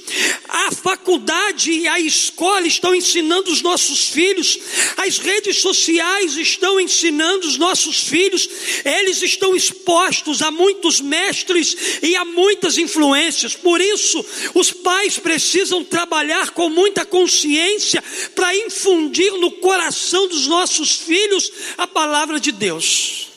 a 0.48 0.72
faculdade 0.72 1.70
e 1.70 1.88
a 1.88 2.00
escola 2.00 2.66
estão 2.66 2.94
ensinando 2.94 3.50
os 3.50 3.62
nossos 3.62 4.08
filhos, 4.08 4.58
as 4.96 5.18
redes 5.18 5.58
sociais 5.58 6.36
estão 6.36 6.80
ensinando 6.80 7.46
os 7.46 7.56
nossos 7.56 8.00
filhos, 8.00 8.48
eles 8.84 9.22
estão 9.22 9.54
expostos 9.54 10.42
a 10.42 10.50
muitos 10.50 11.00
mestres 11.00 11.76
e 12.02 12.16
a 12.16 12.24
muitas 12.24 12.78
influências. 12.78 13.54
Por 13.54 13.80
isso, 13.80 14.24
os 14.54 14.70
pais 14.70 15.18
precisam 15.18 15.84
trabalhar 15.84 16.50
com 16.50 16.68
muita 16.68 17.04
consciência 17.04 18.02
para 18.34 18.56
infundir 18.56 19.32
no 19.34 19.50
coração 19.52 20.28
dos 20.28 20.46
nossos 20.46 20.96
filhos 20.96 21.50
a 21.76 21.86
palavra 21.86 22.40
de 22.40 22.52
Deus. 22.52 23.27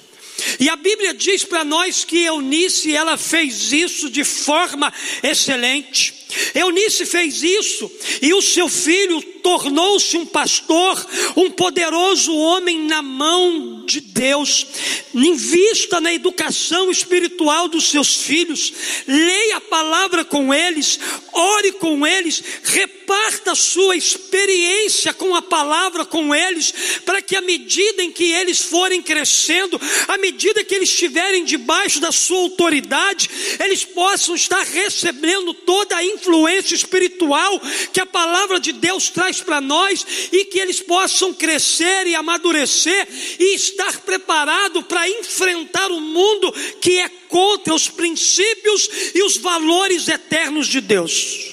E 0.59 0.69
a 0.69 0.75
Bíblia 0.75 1.13
diz 1.13 1.43
para 1.43 1.63
nós 1.63 2.03
que 2.03 2.23
Eunice, 2.23 2.95
ela 2.95 3.17
fez 3.17 3.71
isso 3.71 4.09
de 4.09 4.23
forma 4.23 4.91
excelente. 5.23 6.21
Eunice 6.55 7.05
fez 7.05 7.43
isso 7.43 7.91
e 8.21 8.33
o 8.33 8.41
seu 8.41 8.69
filho 8.69 9.21
tornou-se 9.43 10.15
um 10.17 10.25
pastor, 10.25 11.05
um 11.35 11.49
poderoso 11.51 12.33
homem 12.33 12.85
na 12.85 13.01
mão 13.01 13.83
de 13.85 13.99
Deus. 13.99 14.65
Invista 15.13 15.99
na 15.99 16.13
educação 16.13 16.89
espiritual 16.89 17.67
dos 17.67 17.89
seus 17.89 18.15
filhos, 18.15 18.71
leia 19.07 19.57
a 19.57 19.61
palavra 19.61 20.23
com 20.23 20.53
eles, 20.53 20.99
ore 21.33 21.73
com 21.73 22.05
eles, 22.07 22.41
repare 22.63 22.90
reparta 23.01 23.51
a 23.51 23.55
sua 23.55 23.95
experiência 23.95 25.13
com 25.13 25.35
a 25.35 25.41
palavra 25.41 26.05
com 26.05 26.33
eles, 26.33 26.73
para 27.05 27.21
que 27.21 27.35
à 27.35 27.41
medida 27.41 28.03
em 28.03 28.11
que 28.11 28.31
eles 28.31 28.61
forem 28.61 29.01
crescendo, 29.01 29.79
à 30.07 30.17
medida 30.17 30.63
que 30.63 30.75
eles 30.75 30.89
estiverem 30.89 31.43
debaixo 31.43 31.99
da 31.99 32.11
sua 32.11 32.39
autoridade, 32.39 33.29
eles 33.59 33.83
possam 33.83 34.35
estar 34.35 34.63
recebendo 34.63 35.53
toda 35.53 35.97
a 35.97 36.03
influência 36.03 36.75
espiritual 36.75 37.59
que 37.91 37.99
a 37.99 38.05
palavra 38.05 38.59
de 38.59 38.71
Deus 38.71 39.09
traz 39.09 39.41
para 39.41 39.59
nós 39.59 40.05
e 40.31 40.45
que 40.45 40.59
eles 40.59 40.79
possam 40.79 41.33
crescer 41.33 42.07
e 42.07 42.15
amadurecer 42.15 43.07
e 43.39 43.55
estar 43.55 44.01
preparado 44.01 44.83
para 44.83 45.09
enfrentar 45.09 45.91
o 45.91 45.99
mundo 45.99 46.51
que 46.79 46.99
é 46.99 47.09
contra 47.27 47.73
os 47.73 47.87
princípios 47.87 48.89
e 49.15 49.23
os 49.23 49.37
valores 49.37 50.07
eternos 50.07 50.67
de 50.67 50.81
Deus. 50.81 51.50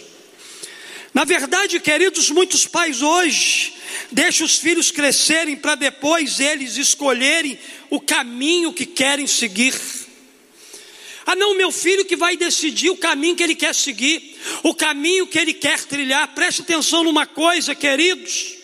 Na 1.19 1.25
verdade, 1.25 1.81
queridos, 1.81 2.31
muitos 2.31 2.65
pais 2.65 3.03
hoje 3.03 3.75
deixam 4.13 4.47
os 4.47 4.59
filhos 4.59 4.93
crescerem 4.93 5.57
para 5.57 5.75
depois 5.75 6.39
eles 6.39 6.77
escolherem 6.77 7.59
o 7.91 8.01
caminho 8.01 8.73
que 8.73 8.87
querem 8.87 9.27
seguir. 9.27 9.75
Ah, 11.27 11.35
não, 11.35 11.57
meu 11.57 11.73
filho 11.73 12.05
que 12.05 12.15
vai 12.15 12.37
decidir 12.37 12.91
o 12.91 12.97
caminho 12.97 13.35
que 13.35 13.43
ele 13.43 13.57
quer 13.57 13.75
seguir, 13.75 14.39
o 14.63 14.73
caminho 14.73 15.27
que 15.27 15.37
ele 15.37 15.53
quer 15.53 15.83
trilhar. 15.83 16.37
Preste 16.37 16.63
atenção 16.63 17.03
numa 17.03 17.27
coisa, 17.27 17.75
queridos. 17.75 18.55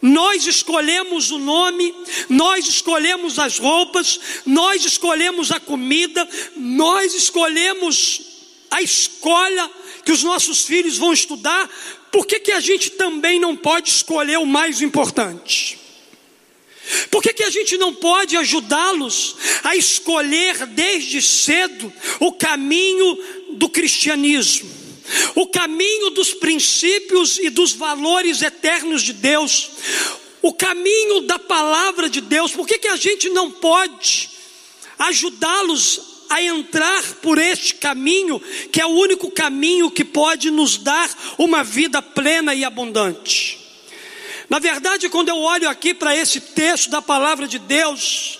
Nós 0.00 0.46
escolhemos 0.46 1.30
o 1.30 1.38
nome, 1.38 1.94
nós 2.30 2.66
escolhemos 2.66 3.38
as 3.38 3.58
roupas, 3.58 4.18
nós 4.46 4.82
escolhemos 4.82 5.52
a 5.52 5.60
comida, 5.60 6.26
nós 6.56 7.12
escolhemos 7.12 8.22
a 8.70 8.80
escola 8.80 9.70
que 10.08 10.12
os 10.12 10.22
nossos 10.22 10.62
filhos 10.62 10.96
vão 10.96 11.12
estudar, 11.12 11.68
por 12.10 12.26
que, 12.26 12.40
que 12.40 12.52
a 12.52 12.60
gente 12.60 12.92
também 12.92 13.38
não 13.38 13.54
pode 13.54 13.90
escolher 13.90 14.38
o 14.38 14.46
mais 14.46 14.80
importante? 14.80 15.78
Por 17.10 17.22
que, 17.22 17.34
que 17.34 17.42
a 17.42 17.50
gente 17.50 17.76
não 17.76 17.94
pode 17.94 18.34
ajudá-los 18.34 19.36
a 19.62 19.76
escolher 19.76 20.64
desde 20.68 21.20
cedo 21.20 21.92
o 22.20 22.32
caminho 22.32 23.18
do 23.50 23.68
cristianismo? 23.68 24.78
o 25.34 25.46
caminho 25.46 26.10
dos 26.10 26.32
princípios 26.34 27.38
e 27.38 27.50
dos 27.50 27.72
valores 27.72 28.42
eternos 28.42 29.02
de 29.02 29.14
Deus, 29.14 29.70
o 30.42 30.54
caminho 30.54 31.22
da 31.22 31.38
palavra 31.38 32.08
de 32.10 32.20
Deus, 32.22 32.52
por 32.52 32.66
que, 32.66 32.78
que 32.78 32.88
a 32.88 32.96
gente 32.96 33.28
não 33.30 33.50
pode 33.50 34.28
ajudá-los 34.98 36.07
a 36.28 36.42
entrar 36.42 37.02
por 37.22 37.38
este 37.38 37.74
caminho, 37.74 38.40
que 38.72 38.80
é 38.80 38.86
o 38.86 38.90
único 38.90 39.30
caminho 39.30 39.90
que 39.90 40.04
pode 40.04 40.50
nos 40.50 40.76
dar 40.76 41.10
uma 41.38 41.62
vida 41.62 42.00
plena 42.02 42.54
e 42.54 42.64
abundante? 42.64 43.58
Na 44.48 44.58
verdade, 44.58 45.08
quando 45.08 45.28
eu 45.28 45.36
olho 45.36 45.68
aqui 45.68 45.92
para 45.92 46.16
esse 46.16 46.40
texto 46.40 46.90
da 46.90 47.02
palavra 47.02 47.46
de 47.46 47.58
Deus, 47.58 48.38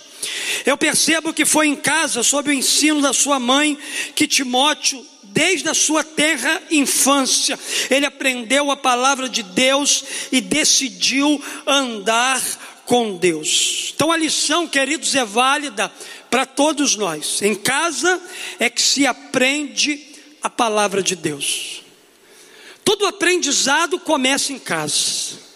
eu 0.65 0.75
percebo 0.75 1.33
que 1.33 1.45
foi 1.45 1.67
em 1.67 1.75
casa, 1.75 2.23
sob 2.23 2.49
o 2.49 2.53
ensino 2.53 3.01
da 3.01 3.13
sua 3.13 3.39
mãe, 3.39 3.77
que 4.15 4.27
Timóteo 4.27 5.05
desde 5.31 5.69
a 5.69 5.73
sua 5.73 6.03
terra 6.03 6.61
infância, 6.71 7.57
ele 7.89 8.05
aprendeu 8.05 8.71
a 8.71 8.77
palavra 8.77 9.29
de 9.29 9.43
Deus 9.43 10.03
e 10.31 10.41
decidiu 10.41 11.41
andar 11.65 12.41
com 12.85 13.15
Deus. 13.15 13.93
Então 13.95 14.11
a 14.11 14.17
lição, 14.17 14.67
queridos, 14.67 15.13
é 15.13 15.23
válida 15.23 15.91
para 16.29 16.45
todos 16.45 16.95
nós. 16.95 17.41
Em 17.41 17.55
casa 17.55 18.21
é 18.59 18.69
que 18.69 18.81
se 18.81 19.05
aprende 19.05 20.05
a 20.41 20.49
palavra 20.49 21.01
de 21.01 21.15
Deus. 21.15 21.83
Todo 22.83 23.05
aprendizado 23.05 23.99
começa 23.99 24.53
em 24.53 24.59
casa. 24.59 25.49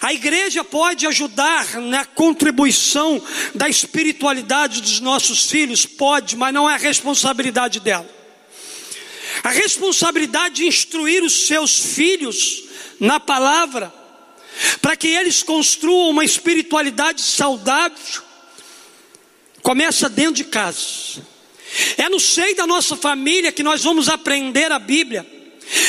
A 0.00 0.12
igreja 0.12 0.64
pode 0.64 1.06
ajudar 1.06 1.80
na 1.80 2.04
contribuição 2.04 3.22
da 3.54 3.68
espiritualidade 3.68 4.80
dos 4.80 5.00
nossos 5.00 5.50
filhos? 5.50 5.86
Pode, 5.86 6.36
mas 6.36 6.52
não 6.52 6.68
é 6.68 6.74
a 6.74 6.78
responsabilidade 6.78 7.80
dela 7.80 8.16
a 9.42 9.50
responsabilidade 9.50 10.56
de 10.56 10.66
instruir 10.66 11.22
os 11.22 11.46
seus 11.46 11.78
filhos 11.94 12.64
na 12.98 13.20
palavra, 13.20 13.92
para 14.80 14.96
que 14.96 15.08
eles 15.08 15.42
construam 15.42 16.10
uma 16.10 16.24
espiritualidade 16.24 17.20
saudável, 17.20 18.22
começa 19.66 20.08
dentro 20.08 20.34
de 20.34 20.44
casa. 20.44 21.20
É 21.96 22.08
no 22.08 22.20
seio 22.20 22.54
da 22.54 22.68
nossa 22.68 22.96
família 22.96 23.50
que 23.50 23.64
nós 23.64 23.82
vamos 23.82 24.08
aprender 24.08 24.70
a 24.70 24.78
Bíblia. 24.78 25.26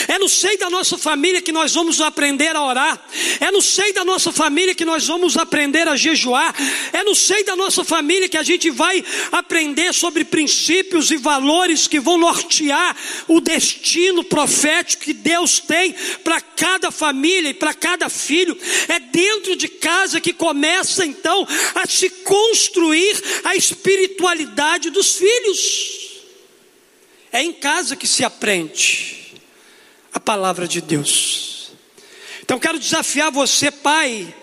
É 0.07 0.17
no 0.17 0.29
seio 0.29 0.57
da 0.57 0.69
nossa 0.69 0.97
família 0.97 1.41
que 1.41 1.51
nós 1.51 1.73
vamos 1.73 1.99
aprender 1.99 2.55
a 2.55 2.63
orar. 2.63 3.05
É 3.41 3.51
no 3.51 3.61
seio 3.61 3.93
da 3.93 4.05
nossa 4.05 4.31
família 4.31 4.73
que 4.73 4.85
nós 4.85 5.05
vamos 5.05 5.35
aprender 5.35 5.85
a 5.87 5.97
jejuar. 5.97 6.55
É 6.93 7.03
no 7.03 7.13
seio 7.13 7.43
da 7.45 7.57
nossa 7.57 7.83
família 7.83 8.29
que 8.29 8.37
a 8.37 8.43
gente 8.43 8.69
vai 8.69 9.03
aprender 9.33 9.93
sobre 9.93 10.23
princípios 10.23 11.11
e 11.11 11.17
valores 11.17 11.87
que 11.87 11.99
vão 11.99 12.17
nortear 12.17 12.95
o 13.27 13.41
destino 13.41 14.23
profético 14.23 15.03
que 15.03 15.13
Deus 15.13 15.59
tem 15.59 15.93
para 16.23 16.39
cada 16.39 16.89
família 16.89 17.49
e 17.49 17.53
para 17.53 17.73
cada 17.73 18.07
filho. 18.07 18.57
É 18.87 18.99
dentro 18.99 19.57
de 19.57 19.67
casa 19.67 20.21
que 20.21 20.31
começa 20.31 21.05
então 21.05 21.45
a 21.75 21.85
se 21.85 22.09
construir 22.09 23.21
a 23.43 23.57
espiritualidade 23.57 24.89
dos 24.89 25.17
filhos. 25.17 26.07
É 27.29 27.43
em 27.43 27.51
casa 27.51 27.97
que 27.97 28.07
se 28.07 28.23
aprende 28.23 29.16
a 30.13 30.19
palavra 30.19 30.67
de 30.67 30.81
Deus. 30.81 31.71
Então 32.41 32.59
quero 32.59 32.79
desafiar 32.79 33.31
você, 33.31 33.69
pai, 33.69 34.33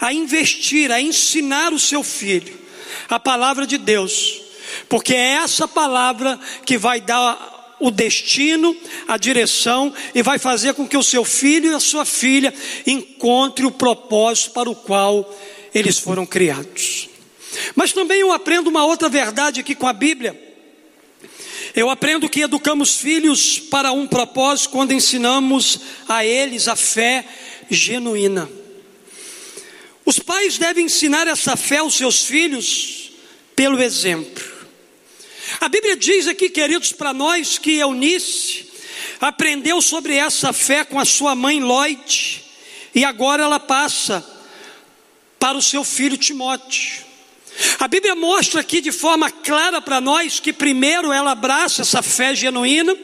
a 0.00 0.12
investir, 0.12 0.90
a 0.90 1.00
ensinar 1.00 1.72
o 1.72 1.78
seu 1.78 2.02
filho 2.02 2.60
a 3.08 3.18
palavra 3.18 3.66
de 3.66 3.76
Deus, 3.76 4.40
porque 4.88 5.14
é 5.14 5.32
essa 5.32 5.66
palavra 5.66 6.38
que 6.64 6.78
vai 6.78 7.00
dar 7.00 7.76
o 7.80 7.90
destino, 7.90 8.76
a 9.08 9.16
direção 9.16 9.92
e 10.14 10.22
vai 10.22 10.38
fazer 10.38 10.74
com 10.74 10.86
que 10.86 10.96
o 10.96 11.02
seu 11.02 11.24
filho 11.24 11.72
e 11.72 11.74
a 11.74 11.80
sua 11.80 12.04
filha 12.04 12.52
encontrem 12.86 13.66
o 13.66 13.70
propósito 13.72 14.50
para 14.52 14.70
o 14.70 14.76
qual 14.76 15.28
eles 15.74 15.98
foram 15.98 16.26
criados. 16.26 17.08
Mas 17.74 17.92
também 17.92 18.20
eu 18.20 18.32
aprendo 18.32 18.68
uma 18.68 18.84
outra 18.84 19.08
verdade 19.08 19.60
aqui 19.60 19.74
com 19.74 19.86
a 19.86 19.92
Bíblia 19.92 20.49
eu 21.74 21.88
aprendo 21.90 22.28
que 22.28 22.40
educamos 22.40 22.96
filhos 22.96 23.58
para 23.58 23.92
um 23.92 24.06
propósito 24.06 24.70
quando 24.70 24.92
ensinamos 24.92 25.80
a 26.08 26.24
eles 26.24 26.68
a 26.68 26.76
fé 26.76 27.24
genuína. 27.70 28.50
Os 30.04 30.18
pais 30.18 30.58
devem 30.58 30.86
ensinar 30.86 31.28
essa 31.28 31.56
fé 31.56 31.78
aos 31.78 31.94
seus 31.94 32.24
filhos 32.24 33.12
pelo 33.54 33.80
exemplo. 33.80 34.44
A 35.60 35.68
Bíblia 35.68 35.96
diz 35.96 36.26
aqui, 36.26 36.48
queridos, 36.48 36.92
para 36.92 37.12
nós 37.12 37.58
que 37.58 37.78
Eunice 37.78 38.70
aprendeu 39.20 39.80
sobre 39.82 40.16
essa 40.16 40.52
fé 40.52 40.84
com 40.84 40.98
a 40.98 41.04
sua 41.04 41.34
mãe 41.34 41.60
Lloyd 41.60 42.44
e 42.94 43.04
agora 43.04 43.44
ela 43.44 43.60
passa 43.60 44.24
para 45.38 45.56
o 45.56 45.62
seu 45.62 45.84
filho 45.84 46.16
Timóteo. 46.16 47.09
A 47.78 47.88
Bíblia 47.88 48.14
mostra 48.14 48.60
aqui 48.60 48.80
de 48.80 48.92
forma 48.92 49.30
clara 49.30 49.80
para 49.80 50.00
nós 50.00 50.40
que 50.40 50.52
primeiro 50.52 51.12
ela 51.12 51.32
abraça 51.32 51.82
essa 51.82 52.02
fé 52.02 52.34
genuína, 52.34 52.96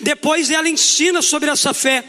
depois 0.00 0.50
ela 0.50 0.68
ensina 0.68 1.22
sobre 1.22 1.50
essa 1.50 1.72
fé. 1.72 2.04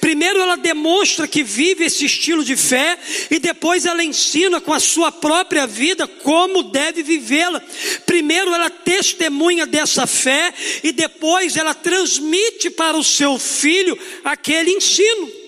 Primeiro 0.00 0.40
ela 0.40 0.56
demonstra 0.56 1.26
que 1.26 1.42
vive 1.42 1.84
esse 1.84 2.04
estilo 2.04 2.44
de 2.44 2.56
fé 2.56 2.96
e 3.30 3.38
depois 3.40 3.84
ela 3.84 4.04
ensina 4.04 4.60
com 4.60 4.72
a 4.72 4.78
sua 4.78 5.10
própria 5.10 5.66
vida 5.66 6.06
como 6.06 6.62
deve 6.62 7.02
vivê-la. 7.02 7.60
Primeiro 8.06 8.54
ela 8.54 8.70
testemunha 8.70 9.66
dessa 9.66 10.06
fé 10.06 10.54
e 10.82 10.92
depois 10.92 11.56
ela 11.56 11.74
transmite 11.74 12.70
para 12.70 12.96
o 12.96 13.02
seu 13.02 13.38
filho 13.38 13.98
aquele 14.24 14.70
ensino. 14.70 15.43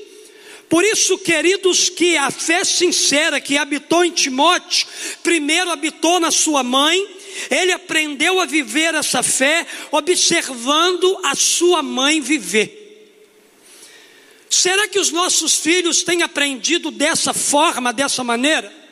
Por 0.68 0.84
isso, 0.84 1.16
queridos, 1.18 1.88
que 1.88 2.16
a 2.16 2.30
fé 2.30 2.64
sincera 2.64 3.40
que 3.40 3.56
habitou 3.56 4.04
em 4.04 4.10
Timóteo, 4.10 4.86
primeiro 5.22 5.70
habitou 5.70 6.18
na 6.18 6.30
sua 6.30 6.62
mãe, 6.62 7.06
ele 7.50 7.72
aprendeu 7.72 8.40
a 8.40 8.46
viver 8.46 8.94
essa 8.94 9.22
fé 9.22 9.66
observando 9.92 11.20
a 11.24 11.34
sua 11.34 11.82
mãe 11.82 12.20
viver. 12.20 12.84
Será 14.48 14.88
que 14.88 14.98
os 14.98 15.10
nossos 15.10 15.56
filhos 15.56 16.02
têm 16.02 16.22
aprendido 16.22 16.90
dessa 16.90 17.32
forma, 17.34 17.92
dessa 17.92 18.24
maneira? 18.24 18.85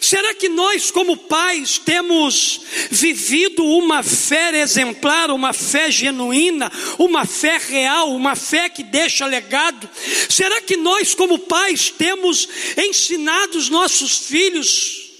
Será 0.00 0.34
que 0.34 0.48
nós, 0.48 0.90
como 0.90 1.16
pais, 1.16 1.78
temos 1.78 2.62
vivido 2.90 3.62
uma 3.64 4.02
fé 4.02 4.62
exemplar, 4.62 5.30
uma 5.30 5.52
fé 5.52 5.90
genuína, 5.90 6.72
uma 6.98 7.26
fé 7.26 7.58
real, 7.58 8.14
uma 8.14 8.34
fé 8.34 8.70
que 8.70 8.82
deixa 8.82 9.26
legado? 9.26 9.88
Será 10.30 10.62
que 10.62 10.76
nós, 10.76 11.14
como 11.14 11.38
pais, 11.38 11.90
temos 11.90 12.48
ensinado 12.76 13.58
os 13.58 13.68
nossos 13.68 14.16
filhos 14.16 15.10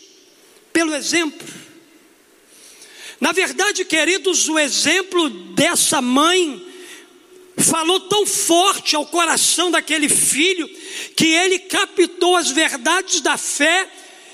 pelo 0.72 0.94
exemplo? 0.94 1.46
Na 3.20 3.32
verdade, 3.32 3.84
queridos, 3.84 4.48
o 4.48 4.58
exemplo 4.58 5.28
dessa 5.28 6.00
mãe 6.00 6.64
falou 7.58 8.00
tão 8.00 8.26
forte 8.26 8.96
ao 8.96 9.06
coração 9.06 9.70
daquele 9.70 10.08
filho 10.08 10.68
que 11.14 11.26
ele 11.26 11.58
captou 11.58 12.36
as 12.36 12.50
verdades 12.50 13.20
da 13.20 13.36
fé 13.36 13.88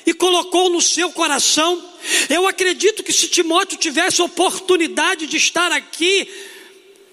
e 0.07 0.13
colocou 0.13 0.71
no 0.71 0.81
seu 0.81 1.11
coração. 1.11 1.83
Eu 2.29 2.47
acredito 2.47 3.03
que 3.03 3.13
se 3.13 3.29
Timóteo 3.29 3.79
tivesse 3.79 4.21
oportunidade 4.23 5.27
de 5.27 5.37
estar 5.37 5.71
aqui 5.73 6.29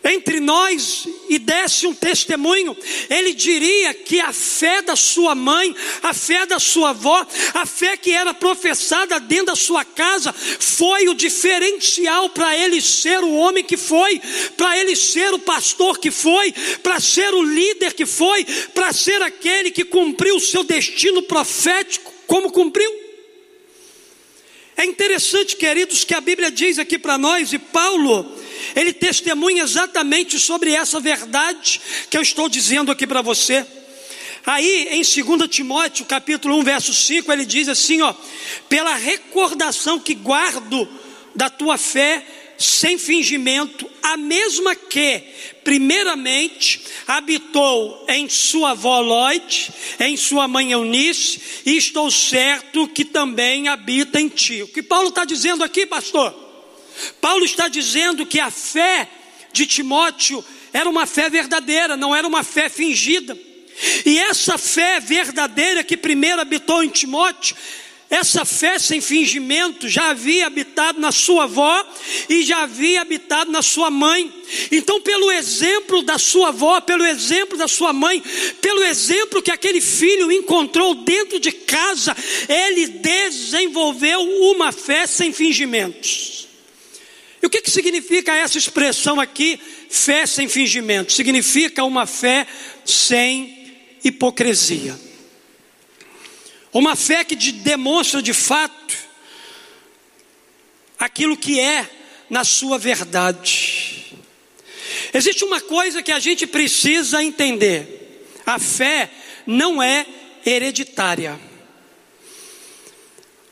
entre 0.03 0.39
nós 0.39 1.07
e 1.27 1.37
desse 1.37 1.85
um 1.85 1.93
testemunho, 1.93 2.75
ele 3.09 3.33
diria 3.33 3.93
que 3.93 4.19
a 4.19 4.31
fé 4.31 4.81
da 4.81 4.95
sua 4.95 5.35
mãe, 5.35 5.75
a 6.01 6.13
fé 6.13 6.45
da 6.45 6.57
sua 6.57 6.91
avó, 6.91 7.25
a 7.53 7.65
fé 7.65 7.97
que 7.97 8.11
era 8.11 8.33
professada 8.33 9.19
dentro 9.19 9.47
da 9.47 9.55
sua 9.55 9.83
casa, 9.83 10.31
foi 10.33 11.09
o 11.09 11.13
diferencial 11.13 12.29
para 12.29 12.55
ele 12.57 12.81
ser 12.81 13.19
o 13.19 13.33
homem 13.35 13.63
que 13.63 13.75
foi, 13.75 14.21
para 14.55 14.77
ele 14.77 14.95
ser 14.95 15.33
o 15.33 15.39
pastor 15.39 15.99
que 15.99 16.11
foi, 16.11 16.53
para 16.81 16.99
ser 16.99 17.33
o 17.33 17.43
líder 17.43 17.93
que 17.93 18.05
foi, 18.05 18.45
para 18.73 18.93
ser 18.93 19.21
aquele 19.21 19.69
que 19.69 19.83
cumpriu 19.83 20.37
o 20.37 20.41
seu 20.41 20.63
destino 20.63 21.21
profético, 21.23 22.18
como 22.29 22.51
cumpriu. 22.51 22.89
É 24.77 24.85
interessante, 24.85 25.55
queridos, 25.55 26.03
que 26.05 26.13
a 26.13 26.21
Bíblia 26.21 26.49
diz 26.51 26.77
aqui 26.77 26.97
para 26.97 27.17
nós, 27.17 27.51
e 27.51 27.57
Paulo, 27.57 28.33
ele 28.75 28.93
testemunha 28.93 29.63
exatamente 29.63 30.39
sobre 30.39 30.71
essa 30.71 30.99
verdade 30.99 31.81
que 32.09 32.15
eu 32.15 32.21
estou 32.21 32.47
dizendo 32.47 32.91
aqui 32.91 33.05
para 33.05 33.23
você. 33.23 33.65
Aí 34.45 34.89
em 34.91 35.01
2 35.01 35.49
Timóteo, 35.49 36.05
capítulo 36.05 36.55
1, 36.59 36.63
verso 36.63 36.93
5, 36.93 37.29
ele 37.33 37.45
diz 37.45 37.67
assim, 37.67 38.01
ó: 38.01 38.13
"Pela 38.69 38.95
recordação 38.95 39.99
que 39.99 40.13
guardo 40.13 40.87
da 41.35 41.49
tua 41.49 41.77
fé 41.77 42.25
sem 42.59 42.97
fingimento, 42.97 43.89
a 44.03 44.17
mesma 44.17 44.75
que, 44.75 45.23
primeiramente, 45.63 46.81
habitou 47.07 48.05
em 48.09 48.27
sua 48.27 48.71
avó 48.71 48.99
Lloyd, 48.99 49.71
em 49.99 50.17
sua 50.17 50.45
mãe 50.45 50.73
Eunice, 50.73 51.41
e 51.65 51.77
estou 51.77 52.11
certo 52.11 52.87
que 52.89 53.05
também 53.05 53.69
habita 53.69 54.19
em 54.19 54.27
ti. 54.27 54.61
O 54.61 54.67
que 54.67 54.83
Paulo 54.83 55.07
está 55.07 55.23
dizendo 55.23 55.63
aqui, 55.63 55.85
pastor? 55.85 56.35
Paulo 57.21 57.45
está 57.45 57.69
dizendo 57.69 58.25
que 58.25 58.41
a 58.41 58.51
fé 58.51 59.09
de 59.53 59.65
Timóteo 59.65 60.43
era 60.73 60.89
uma 60.89 61.05
fé 61.05 61.29
verdadeira, 61.29 61.95
não 61.95 62.13
era 62.13 62.27
uma 62.27 62.43
fé 62.43 62.67
fingida. 62.67 63.37
E 64.05 64.19
essa 64.19 64.57
fé 64.57 64.99
verdadeira 64.99 65.83
que 65.83 65.95
primeiro 65.95 66.41
habitou 66.41 66.83
em 66.83 66.89
Timóteo, 66.89 67.55
essa 68.09 68.43
fé 68.43 68.79
sem 68.79 68.99
fingimento 68.99 69.87
já 69.87 70.09
havia 70.09 70.47
habitado 70.47 70.99
na 70.99 71.11
sua 71.11 71.43
avó 71.43 71.85
e 72.27 72.43
já 72.43 72.63
havia 72.63 73.01
habitado 73.01 73.51
na 73.51 73.61
sua 73.61 73.91
mãe. 73.91 74.33
Então, 74.71 74.99
pelo 74.99 75.31
exemplo 75.31 76.01
da 76.01 76.17
sua 76.17 76.47
avó, 76.47 76.81
pelo 76.81 77.05
exemplo 77.05 77.55
da 77.55 77.67
sua 77.67 77.93
mãe, 77.93 78.23
pelo 78.61 78.83
exemplo 78.83 79.43
que 79.43 79.51
aquele 79.51 79.79
filho 79.79 80.31
encontrou 80.31 80.95
dentro 80.95 81.39
de 81.39 81.51
casa, 81.51 82.15
ele 82.47 82.87
desenvolveu 82.87 84.21
uma 84.21 84.71
fé 84.71 85.05
sem 85.05 85.31
fingimentos. 85.31 86.47
E 87.43 87.45
o 87.45 87.49
que, 87.49 87.61
que 87.61 87.69
significa 87.69 88.35
essa 88.35 88.57
expressão 88.57 89.19
aqui, 89.19 89.59
fé 89.87 90.25
sem 90.25 90.49
fingimento? 90.49 91.13
Significa 91.13 91.83
uma 91.83 92.07
fé 92.07 92.47
sem 92.83 93.71
hipocrisia. 94.03 95.08
Uma 96.71 96.95
fé 96.95 97.23
que 97.23 97.35
demonstra 97.35 98.21
de 98.21 98.33
fato 98.33 98.97
aquilo 100.97 101.37
que 101.37 101.59
é 101.59 101.89
na 102.29 102.43
sua 102.43 102.77
verdade. 102.77 104.15
Existe 105.13 105.43
uma 105.43 105.59
coisa 105.61 106.03
que 106.03 106.11
a 106.11 106.19
gente 106.19 106.45
precisa 106.45 107.23
entender: 107.23 108.27
a 108.45 108.59
fé 108.59 109.09
não 109.47 109.81
é 109.81 110.05
hereditária. 110.45 111.39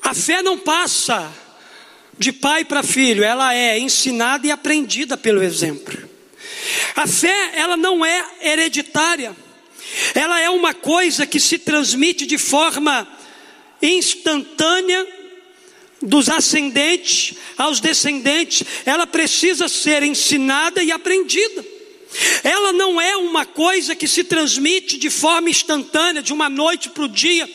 A 0.01 0.13
fé 0.13 0.41
não 0.41 0.57
passa 0.57 1.33
de 2.17 2.31
pai 2.31 2.63
para 2.63 2.81
filho, 2.81 3.23
ela 3.23 3.53
é 3.53 3.77
ensinada 3.77 4.47
e 4.47 4.51
aprendida 4.51 5.17
pelo 5.17 5.43
exemplo. 5.43 6.07
A 6.95 7.05
fé, 7.05 7.51
ela 7.53 7.77
não 7.77 8.05
é 8.05 8.25
hereditária. 8.41 9.35
Ela 10.13 10.39
é 10.39 10.49
uma 10.49 10.73
coisa 10.73 11.25
que 11.25 11.39
se 11.39 11.57
transmite 11.57 12.25
de 12.25 12.37
forma 12.37 13.07
instantânea 13.81 15.05
dos 16.01 16.29
ascendentes 16.29 17.35
aos 17.57 17.79
descendentes. 17.79 18.63
Ela 18.85 19.07
precisa 19.07 19.67
ser 19.67 20.03
ensinada 20.03 20.83
e 20.83 20.91
aprendida. 20.91 21.65
Ela 22.43 22.71
não 22.71 22.99
é 22.99 23.17
uma 23.17 23.45
coisa 23.45 23.95
que 23.95 24.07
se 24.07 24.23
transmite 24.23 24.97
de 24.97 25.09
forma 25.09 25.49
instantânea, 25.49 26.21
de 26.21 26.33
uma 26.33 26.49
noite 26.49 26.89
para 26.89 27.03
o 27.03 27.09
dia 27.09 27.49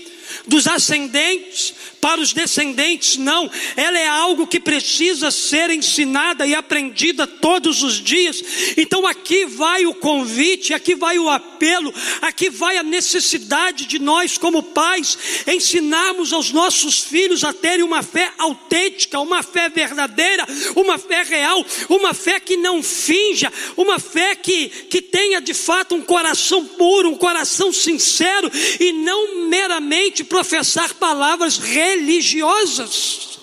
dos 0.47 0.67
ascendentes 0.67 1.75
para 2.03 2.21
os 2.21 2.33
descendentes, 2.33 3.17
não. 3.17 3.49
Ela 3.77 3.97
é 3.97 4.09
algo 4.09 4.45
que 4.45 4.59
precisa 4.59 5.31
ser 5.31 5.71
ensinada 5.71 6.45
e 6.45 6.53
aprendida 6.53 7.29
todos 7.29 7.85
os 7.85 7.95
dias. 8.03 8.43
Então 8.77 9.07
aqui 9.07 9.47
vai 9.47 9.87
o 9.87 9.95
convite, 9.95 10.75
aqui 10.75 10.97
vai 10.97 11.21
o 11.21 11.31
apelo, 11.31 11.95
aqui 12.21 12.51
vai 12.51 12.77
a 12.77 12.83
necessidade 12.83 13.87
de 13.87 14.01
nós, 14.01 14.37
como 14.37 14.65
pais, 14.65 15.17
ensinarmos 15.47 16.33
aos 16.33 16.51
nossos 16.51 16.99
filhos 16.99 17.45
a 17.45 17.53
terem 17.53 17.85
uma 17.85 18.03
fé 18.03 18.33
autêntica, 18.37 19.21
uma 19.21 19.41
fé 19.45 19.69
verdadeira, 19.69 20.45
uma 20.75 20.99
fé 20.99 21.23
real, 21.23 21.65
uma 21.89 22.13
fé 22.13 22.41
que 22.41 22.57
não 22.57 22.83
finja, 22.83 23.53
uma 23.77 24.01
fé 24.01 24.35
que, 24.35 24.69
que 24.69 25.01
tenha 25.01 25.41
de 25.41 25.55
fato 25.55 25.95
um 25.95 26.03
coração 26.03 26.67
puro, 26.67 27.11
um 27.11 27.17
coração 27.17 27.73
sincero 27.73 28.51
e 28.81 28.91
não 28.91 29.47
meramente 29.47 30.25
professar 30.25 30.95
palavras 30.95 31.57
religiosas. 31.97 33.39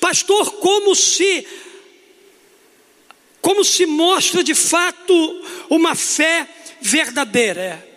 Pastor, 0.00 0.52
como 0.54 0.94
se 0.94 1.46
como 3.40 3.64
se 3.64 3.86
mostra 3.86 4.44
de 4.44 4.54
fato 4.54 5.14
uma 5.68 5.96
fé 5.96 6.46
verdadeira? 6.80 7.88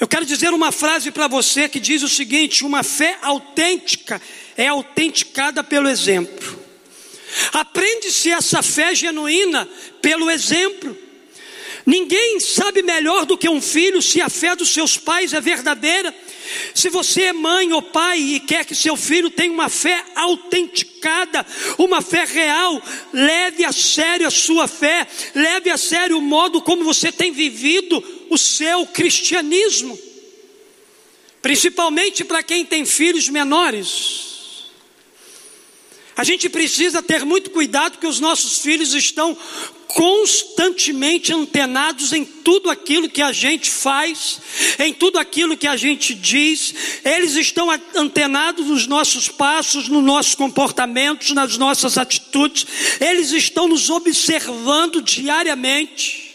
Eu 0.00 0.08
quero 0.08 0.26
dizer 0.26 0.52
uma 0.52 0.72
frase 0.72 1.12
para 1.12 1.28
você 1.28 1.68
que 1.68 1.78
diz 1.78 2.02
o 2.02 2.08
seguinte: 2.08 2.64
uma 2.64 2.82
fé 2.82 3.18
autêntica 3.22 4.20
é 4.56 4.66
autenticada 4.66 5.62
pelo 5.62 5.88
exemplo. 5.88 6.60
Aprende-se 7.52 8.30
essa 8.30 8.62
fé 8.62 8.94
genuína 8.94 9.68
pelo 10.00 10.30
exemplo. 10.30 10.98
Ninguém 11.86 12.38
sabe 12.40 12.82
melhor 12.82 13.24
do 13.24 13.38
que 13.38 13.48
um 13.48 13.60
filho 13.60 14.02
se 14.02 14.20
a 14.20 14.28
fé 14.28 14.54
dos 14.54 14.70
seus 14.70 14.96
pais 14.96 15.32
é 15.32 15.40
verdadeira. 15.40 16.14
Se 16.74 16.88
você 16.88 17.22
é 17.24 17.32
mãe 17.32 17.72
ou 17.72 17.82
pai 17.82 18.18
e 18.18 18.40
quer 18.40 18.64
que 18.64 18.74
seu 18.74 18.96
filho 18.96 19.30
tenha 19.30 19.52
uma 19.52 19.68
fé 19.68 20.04
autenticada, 20.14 21.46
uma 21.78 22.00
fé 22.00 22.24
real, 22.24 22.82
leve 23.12 23.64
a 23.64 23.72
sério 23.72 24.26
a 24.26 24.30
sua 24.30 24.66
fé, 24.66 25.06
leve 25.34 25.70
a 25.70 25.76
sério 25.76 26.18
o 26.18 26.22
modo 26.22 26.62
como 26.62 26.84
você 26.84 27.12
tem 27.12 27.32
vivido 27.32 28.02
o 28.30 28.38
seu 28.38 28.86
cristianismo. 28.86 29.98
Principalmente 31.40 32.24
para 32.24 32.42
quem 32.42 32.64
tem 32.64 32.84
filhos 32.84 33.28
menores. 33.28 34.31
A 36.16 36.24
gente 36.24 36.48
precisa 36.48 37.02
ter 37.02 37.24
muito 37.24 37.50
cuidado 37.50 37.98
que 37.98 38.06
os 38.06 38.20
nossos 38.20 38.58
filhos 38.58 38.92
estão 38.92 39.36
constantemente 39.88 41.32
antenados 41.32 42.12
em 42.12 42.24
tudo 42.24 42.70
aquilo 42.70 43.08
que 43.08 43.20
a 43.20 43.32
gente 43.32 43.70
faz, 43.70 44.40
em 44.78 44.92
tudo 44.92 45.18
aquilo 45.18 45.56
que 45.56 45.66
a 45.66 45.76
gente 45.76 46.14
diz, 46.14 46.74
eles 47.04 47.34
estão 47.34 47.68
antenados 47.94 48.66
nos 48.66 48.86
nossos 48.86 49.28
passos, 49.28 49.88
nos 49.88 50.02
nossos 50.02 50.34
comportamentos, 50.34 51.30
nas 51.32 51.56
nossas 51.56 51.98
atitudes, 51.98 52.66
eles 53.00 53.32
estão 53.32 53.68
nos 53.68 53.90
observando 53.90 55.02
diariamente. 55.02 56.34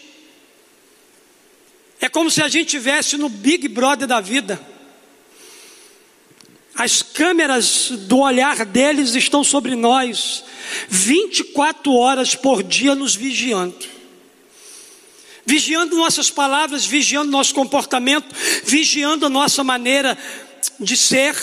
É 2.00 2.08
como 2.08 2.30
se 2.30 2.40
a 2.40 2.48
gente 2.48 2.76
estivesse 2.76 3.16
no 3.16 3.28
Big 3.28 3.66
Brother 3.68 4.06
da 4.06 4.20
vida. 4.20 4.77
As 6.78 7.02
câmeras 7.02 7.88
do 7.90 8.18
olhar 8.18 8.64
deles 8.64 9.16
estão 9.16 9.42
sobre 9.42 9.74
nós, 9.74 10.44
24 10.88 11.92
horas 11.92 12.36
por 12.36 12.62
dia 12.62 12.94
nos 12.94 13.16
vigiando. 13.16 13.84
Vigiando 15.44 15.96
nossas 15.96 16.30
palavras, 16.30 16.86
vigiando 16.86 17.32
nosso 17.32 17.52
comportamento, 17.52 18.32
vigiando 18.64 19.26
a 19.26 19.28
nossa 19.28 19.64
maneira 19.64 20.16
de 20.78 20.96
ser. 20.96 21.34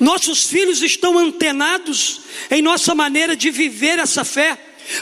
Nossos 0.00 0.42
filhos 0.42 0.82
estão 0.82 1.20
antenados 1.20 2.22
em 2.50 2.60
nossa 2.60 2.96
maneira 2.96 3.36
de 3.36 3.52
viver 3.52 4.00
essa 4.00 4.24
fé. 4.24 4.58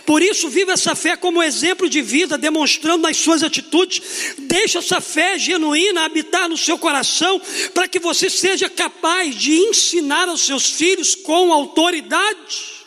Por 0.06 0.22
isso, 0.22 0.48
viva 0.48 0.72
essa 0.72 0.94
fé 0.94 1.16
como 1.16 1.42
exemplo 1.42 1.88
de 1.88 2.00
vida, 2.00 2.38
demonstrando 2.38 3.02
nas 3.02 3.16
suas 3.16 3.42
atitudes. 3.42 4.34
Deixa 4.38 4.78
essa 4.78 5.00
fé 5.00 5.38
genuína 5.38 6.04
habitar 6.04 6.48
no 6.48 6.56
seu 6.56 6.78
coração, 6.78 7.40
para 7.74 7.88
que 7.88 7.98
você 7.98 8.30
seja 8.30 8.68
capaz 8.68 9.34
de 9.34 9.52
ensinar 9.52 10.28
aos 10.28 10.46
seus 10.46 10.70
filhos 10.70 11.14
com 11.14 11.52
autoridade. 11.52 12.82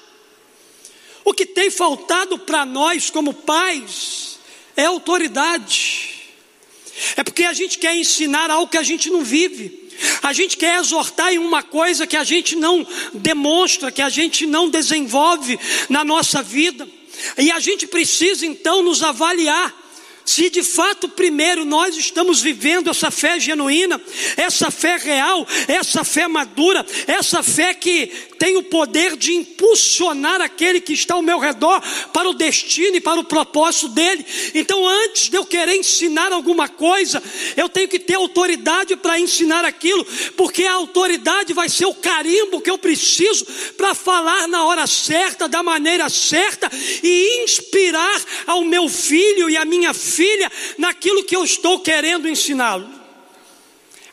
O 1.23 1.33
que 1.33 1.45
tem 1.45 1.69
faltado 1.69 2.37
para 2.37 2.65
nós 2.65 3.09
como 3.09 3.33
pais 3.33 4.39
é 4.75 4.85
autoridade. 4.85 6.11
É 7.15 7.23
porque 7.23 7.43
a 7.43 7.53
gente 7.53 7.77
quer 7.77 7.95
ensinar 7.95 8.49
algo 8.49 8.71
que 8.71 8.77
a 8.77 8.83
gente 8.83 9.09
não 9.09 9.21
vive. 9.21 9.84
A 10.21 10.33
gente 10.33 10.57
quer 10.57 10.79
exortar 10.79 11.33
em 11.33 11.37
uma 11.37 11.63
coisa 11.63 12.07
que 12.07 12.17
a 12.17 12.23
gente 12.23 12.55
não 12.55 12.85
demonstra, 13.13 13.91
que 13.91 14.01
a 14.01 14.09
gente 14.09 14.45
não 14.45 14.69
desenvolve 14.69 15.59
na 15.89 16.03
nossa 16.03 16.41
vida. 16.41 16.87
E 17.37 17.51
a 17.51 17.59
gente 17.59 17.87
precisa 17.87 18.45
então 18.45 18.81
nos 18.81 19.01
avaliar 19.01 19.84
se 20.25 20.49
de 20.49 20.63
fato, 20.63 21.07
primeiro, 21.07 21.63
nós 21.63 21.95
estamos 21.95 22.41
vivendo 22.41 22.89
essa 22.89 23.11
fé 23.11 23.39
genuína, 23.39 24.01
essa 24.35 24.71
fé 24.71 24.97
real, 24.97 25.47
essa 25.67 26.03
fé 26.03 26.27
madura, 26.27 26.83
essa 27.05 27.43
fé 27.43 27.75
que 27.75 28.07
tem 28.39 28.57
o 28.57 28.63
poder 28.63 29.15
de 29.15 29.33
impulsionar 29.33 30.41
aquele 30.41 30.81
que 30.81 30.93
está 30.93 31.13
ao 31.13 31.21
meu 31.21 31.37
redor 31.39 31.81
para 32.11 32.27
o 32.27 32.33
destino 32.33 32.97
e 32.97 33.01
para 33.01 33.19
o 33.19 33.23
propósito 33.23 33.89
dele. 33.89 34.25
Então, 34.55 34.87
antes 34.87 35.29
de 35.29 35.37
eu 35.37 35.45
querer 35.45 35.75
ensinar 35.75 36.33
alguma 36.33 36.67
coisa, 36.67 37.21
eu 37.55 37.69
tenho 37.69 37.87
que 37.87 37.99
ter 37.99 38.15
autoridade 38.15 38.95
para 38.95 39.19
ensinar 39.19 39.63
aquilo, 39.63 40.03
porque 40.35 40.65
a 40.65 40.73
autoridade 40.73 41.53
vai 41.53 41.69
ser 41.69 41.85
o 41.85 41.93
carimbo 41.93 42.61
que 42.61 42.69
eu 42.69 42.79
preciso 42.79 43.45
para 43.77 43.93
falar 43.93 44.47
na 44.47 44.65
hora 44.65 44.87
certa, 44.87 45.47
da 45.47 45.61
maneira 45.61 46.09
certa 46.09 46.69
e 47.03 47.43
inspirar 47.43 48.21
ao 48.47 48.63
meu 48.63 48.89
filho 48.89 49.49
e 49.49 49.55
à 49.55 49.63
minha 49.63 49.93
filha 49.93 50.14
filha 50.15 50.51
naquilo 50.77 51.23
que 51.23 51.35
eu 51.35 51.43
estou 51.43 51.79
querendo 51.79 52.27
ensiná-lo. 52.27 52.89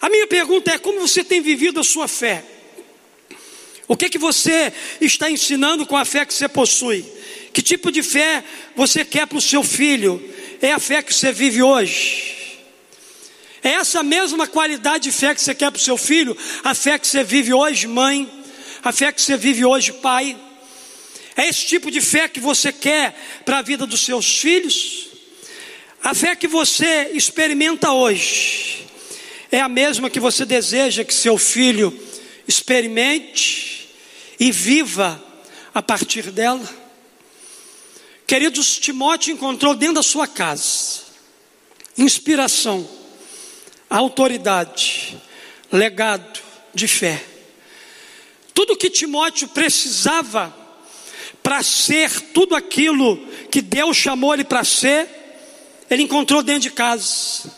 A 0.01 0.09
minha 0.09 0.27
pergunta 0.27 0.73
é: 0.73 0.79
como 0.79 1.01
você 1.01 1.23
tem 1.23 1.41
vivido 1.41 1.79
a 1.81 1.85
sua 1.85 2.09
fé? 2.09 2.45
O 3.87 3.97
que 3.97 4.09
que 4.09 4.19
você 4.19 4.73
está 5.01 5.31
ensinando 5.31 5.87
com 5.87 5.97
a 5.97 6.05
fé 6.05 6.25
que 6.25 6.35
você 6.35 6.49
possui? 6.49 7.05
Que 7.53 7.63
tipo 7.63 7.93
de 7.93 8.03
fé 8.03 8.43
você 8.75 9.05
quer 9.05 9.27
para 9.27 9.39
o 9.39 9.41
seu 9.41 9.63
filho? 9.63 10.23
É 10.61 10.73
a 10.73 10.79
fé 10.79 11.03
que 11.03 11.13
você 11.13 11.33
vive 11.33 11.63
hoje? 11.63 12.33
É 13.63 13.71
essa 13.71 14.03
mesma 14.03 14.47
qualidade 14.47 15.05
de 15.05 15.13
fé 15.13 15.35
que 15.35 15.41
você 15.41 15.55
quer 15.55 15.71
para 15.71 15.79
o 15.79 15.83
seu 15.83 15.97
filho? 15.97 16.37
A 16.65 16.75
fé 16.75 16.99
que 16.99 17.07
você 17.07 17.23
vive 17.23 17.53
hoje, 17.53 17.87
mãe? 17.87 18.29
A 18.83 18.93
fé 18.93 19.13
que 19.13 19.23
você 19.23 19.37
vive 19.37 19.65
hoje, 19.65 19.93
pai? 19.93 20.37
É 21.37 21.49
esse 21.49 21.67
tipo 21.67 21.91
de 21.91 22.01
fé 22.01 22.29
que 22.29 22.41
você 22.41 22.73
quer 22.73 23.15
para 23.45 23.59
a 23.59 23.63
vida 23.63 23.87
dos 23.87 24.01
seus 24.01 24.39
filhos? 24.39 25.12
A 26.03 26.15
fé 26.15 26.35
que 26.35 26.49
você 26.49 27.13
experimenta 27.15 27.93
hoje 27.93 28.85
é 29.53 29.61
a 29.61 29.69
mesma 29.69 30.11
que 30.11 30.19
você 30.19 30.45
deseja 30.45 31.05
que 31.05 31.15
seu 31.15 31.39
filho 31.39 31.97
experimente 32.47 33.89
e 34.41 34.51
viva 34.51 35.23
a 35.73 35.81
partir 35.81 36.33
dela? 36.33 36.69
Queridos, 38.27 38.79
Timóteo 38.79 39.33
encontrou 39.33 39.77
dentro 39.77 39.97
da 39.97 40.03
sua 40.03 40.27
casa 40.27 41.03
inspiração, 41.97 42.89
autoridade, 43.89 45.17
legado 45.71 46.41
de 46.75 46.89
fé. 46.89 47.23
Tudo 48.55 48.77
que 48.77 48.91
Timóteo 48.91 49.47
precisava 49.49 50.57
para 51.43 51.63
ser 51.63 52.11
tudo 52.33 52.57
aquilo 52.57 53.19
que 53.51 53.61
Deus 53.61 53.97
chamou 53.97 54.33
ele 54.33 54.45
para 54.45 54.65
ser, 54.65 55.22
ele 55.95 56.05
encontrou 56.05 56.43
dentro 56.43 56.63
de 56.63 56.71
casa. 56.71 57.51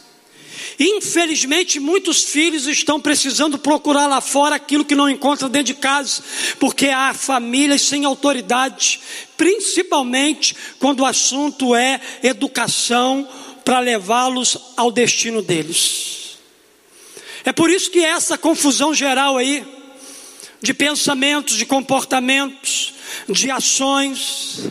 Infelizmente, 0.78 1.78
muitos 1.78 2.24
filhos 2.24 2.66
estão 2.66 3.00
precisando 3.00 3.58
procurar 3.58 4.06
lá 4.06 4.20
fora 4.20 4.56
aquilo 4.56 4.84
que 4.84 4.94
não 4.94 5.08
encontram 5.08 5.48
dentro 5.48 5.72
de 5.72 5.74
casa, 5.74 6.22
porque 6.58 6.88
há 6.88 7.14
famílias 7.14 7.82
sem 7.82 8.04
autoridade, 8.04 9.00
principalmente 9.36 10.56
quando 10.78 11.00
o 11.00 11.06
assunto 11.06 11.76
é 11.76 12.00
educação 12.22 13.28
para 13.64 13.78
levá-los 13.78 14.58
ao 14.76 14.90
destino 14.90 15.40
deles. 15.40 16.38
É 17.44 17.52
por 17.52 17.70
isso 17.70 17.90
que 17.90 18.00
essa 18.00 18.36
confusão 18.36 18.92
geral 18.94 19.36
aí, 19.36 19.64
de 20.60 20.74
pensamentos, 20.74 21.56
de 21.56 21.66
comportamentos, 21.66 22.94
de 23.28 23.50
ações, 23.50 24.70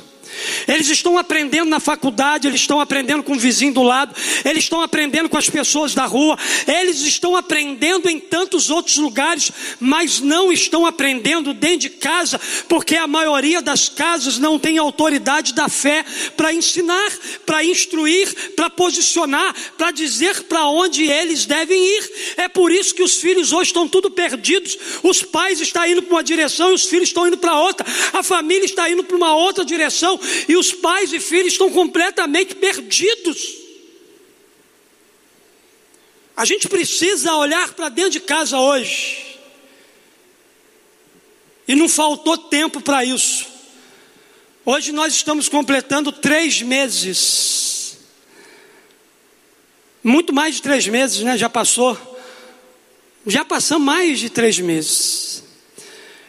eles 0.67 0.89
estão 0.89 1.17
aprendendo 1.17 1.69
na 1.69 1.79
faculdade, 1.79 2.47
eles 2.47 2.61
estão 2.61 2.79
aprendendo 2.79 3.23
com 3.23 3.33
o 3.33 3.39
vizinho 3.39 3.73
do 3.73 3.83
lado, 3.83 4.15
eles 4.45 4.63
estão 4.63 4.81
aprendendo 4.81 5.29
com 5.29 5.37
as 5.37 5.49
pessoas 5.49 5.93
da 5.93 6.05
rua, 6.05 6.37
eles 6.67 7.01
estão 7.01 7.35
aprendendo 7.35 8.09
em 8.09 8.19
tantos 8.19 8.69
outros 8.69 8.97
lugares, 8.97 9.51
mas 9.79 10.19
não 10.19 10.51
estão 10.51 10.85
aprendendo 10.85 11.53
dentro 11.53 11.79
de 11.79 11.89
casa, 11.89 12.39
porque 12.67 12.95
a 12.95 13.07
maioria 13.07 13.61
das 13.61 13.89
casas 13.89 14.37
não 14.37 14.57
tem 14.59 14.77
autoridade 14.77 15.53
da 15.53 15.69
fé 15.69 16.05
para 16.35 16.53
ensinar, 16.53 17.11
para 17.45 17.63
instruir, 17.63 18.53
para 18.55 18.69
posicionar, 18.69 19.53
para 19.77 19.91
dizer 19.91 20.43
para 20.43 20.67
onde 20.67 21.03
eles 21.03 21.45
devem 21.45 21.83
ir. 21.83 22.11
É 22.37 22.47
por 22.47 22.71
isso 22.71 22.93
que 22.93 23.03
os 23.03 23.15
filhos 23.19 23.51
hoje 23.51 23.69
estão 23.69 23.87
tudo 23.87 24.09
perdidos. 24.09 24.77
Os 25.01 25.23
pais 25.23 25.59
estão 25.59 25.85
indo 25.85 26.01
para 26.01 26.15
uma 26.15 26.23
direção 26.23 26.71
e 26.71 26.73
os 26.73 26.85
filhos 26.85 27.09
estão 27.09 27.27
indo 27.27 27.37
para 27.37 27.59
outra. 27.59 27.85
A 28.13 28.23
família 28.23 28.65
está 28.65 28.89
indo 28.89 29.03
para 29.03 29.15
uma 29.15 29.35
outra 29.35 29.65
direção 29.65 30.19
e 30.47 30.55
os 30.55 30.71
pais 30.73 31.11
e 31.13 31.19
filhos 31.19 31.53
estão 31.53 31.69
completamente 31.69 32.55
perdidos. 32.55 33.63
A 36.35 36.45
gente 36.45 36.67
precisa 36.67 37.35
olhar 37.35 37.73
para 37.73 37.89
dentro 37.89 38.11
de 38.11 38.19
casa 38.19 38.57
hoje. 38.57 39.37
E 41.67 41.75
não 41.75 41.87
faltou 41.87 42.37
tempo 42.37 42.81
para 42.81 43.05
isso. 43.05 43.45
Hoje 44.65 44.91
nós 44.91 45.13
estamos 45.13 45.47
completando 45.47 46.11
três 46.11 46.61
meses. 46.61 47.97
Muito 50.03 50.33
mais 50.33 50.55
de 50.55 50.61
três 50.61 50.87
meses, 50.87 51.21
né? 51.21 51.37
Já 51.37 51.49
passou. 51.49 51.97
Já 53.25 53.45
passamos 53.45 53.85
mais 53.85 54.19
de 54.19 54.29
três 54.29 54.59
meses. 54.59 55.43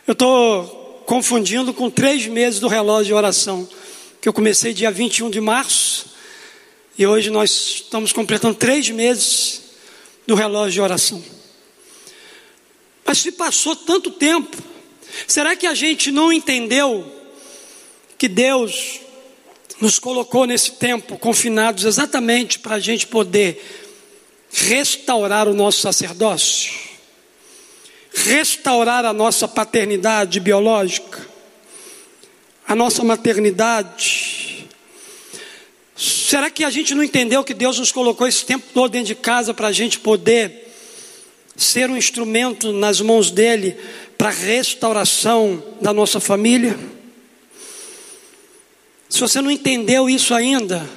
Eu 0.06 0.12
estou 0.12 1.02
confundindo 1.06 1.72
com 1.72 1.90
três 1.90 2.26
meses 2.26 2.60
do 2.60 2.68
relógio 2.68 3.06
de 3.06 3.14
oração 3.14 3.68
que 4.24 4.28
eu 4.30 4.32
comecei 4.32 4.72
dia 4.72 4.90
21 4.90 5.28
de 5.28 5.38
março, 5.38 6.06
e 6.96 7.06
hoje 7.06 7.28
nós 7.28 7.50
estamos 7.50 8.10
completando 8.10 8.54
três 8.54 8.88
meses 8.88 9.60
do 10.26 10.34
relógio 10.34 10.72
de 10.72 10.80
oração. 10.80 11.22
Mas 13.04 13.18
se 13.18 13.32
passou 13.32 13.76
tanto 13.76 14.10
tempo, 14.10 14.56
será 15.28 15.54
que 15.54 15.66
a 15.66 15.74
gente 15.74 16.10
não 16.10 16.32
entendeu 16.32 17.04
que 18.16 18.26
Deus 18.26 18.98
nos 19.78 19.98
colocou 19.98 20.46
nesse 20.46 20.72
tempo 20.72 21.18
confinados 21.18 21.84
exatamente 21.84 22.58
para 22.58 22.76
a 22.76 22.80
gente 22.80 23.06
poder 23.06 23.62
restaurar 24.50 25.46
o 25.48 25.52
nosso 25.52 25.82
sacerdócio, 25.82 26.72
restaurar 28.10 29.04
a 29.04 29.12
nossa 29.12 29.46
paternidade 29.46 30.40
biológica, 30.40 31.33
a 32.66 32.74
nossa 32.74 33.04
maternidade. 33.04 34.66
Será 35.96 36.50
que 36.50 36.64
a 36.64 36.70
gente 36.70 36.94
não 36.94 37.04
entendeu 37.04 37.44
que 37.44 37.54
Deus 37.54 37.78
nos 37.78 37.92
colocou 37.92 38.26
esse 38.26 38.44
tempo 38.44 38.66
todo 38.72 38.92
dentro 38.92 39.08
de 39.08 39.14
casa 39.14 39.54
para 39.54 39.68
a 39.68 39.72
gente 39.72 40.00
poder 40.00 40.72
ser 41.56 41.88
um 41.88 41.96
instrumento 41.96 42.72
nas 42.72 43.00
mãos 43.00 43.30
dele 43.30 43.76
para 44.18 44.28
a 44.28 44.32
restauração 44.32 45.62
da 45.80 45.92
nossa 45.92 46.18
família? 46.18 46.76
Se 49.08 49.20
você 49.20 49.40
não 49.40 49.50
entendeu 49.50 50.10
isso 50.10 50.34
ainda, 50.34 50.88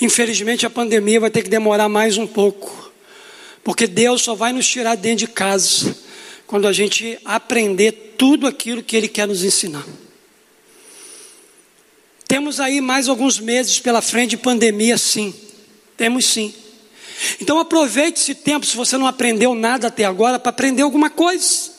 infelizmente 0.00 0.64
a 0.64 0.70
pandemia 0.70 1.18
vai 1.18 1.30
ter 1.30 1.42
que 1.42 1.50
demorar 1.50 1.88
mais 1.88 2.16
um 2.16 2.26
pouco, 2.26 2.92
porque 3.64 3.88
Deus 3.88 4.22
só 4.22 4.36
vai 4.36 4.52
nos 4.52 4.68
tirar 4.68 4.94
dentro 4.94 5.26
de 5.26 5.32
casa 5.32 5.96
quando 6.50 6.66
a 6.66 6.72
gente 6.72 7.16
aprender 7.24 7.92
tudo 8.18 8.44
aquilo 8.44 8.82
que 8.82 8.96
Ele 8.96 9.06
quer 9.06 9.28
nos 9.28 9.44
ensinar. 9.44 9.86
Temos 12.26 12.58
aí 12.58 12.80
mais 12.80 13.08
alguns 13.08 13.38
meses 13.38 13.78
pela 13.78 14.02
frente 14.02 14.30
de 14.30 14.36
pandemia, 14.36 14.98
sim. 14.98 15.32
Temos 15.96 16.26
sim. 16.26 16.52
Então 17.40 17.60
aproveite 17.60 18.20
esse 18.20 18.34
tempo, 18.34 18.66
se 18.66 18.76
você 18.76 18.98
não 18.98 19.06
aprendeu 19.06 19.54
nada 19.54 19.86
até 19.86 20.04
agora, 20.04 20.40
para 20.40 20.50
aprender 20.50 20.82
alguma 20.82 21.08
coisa. 21.08 21.70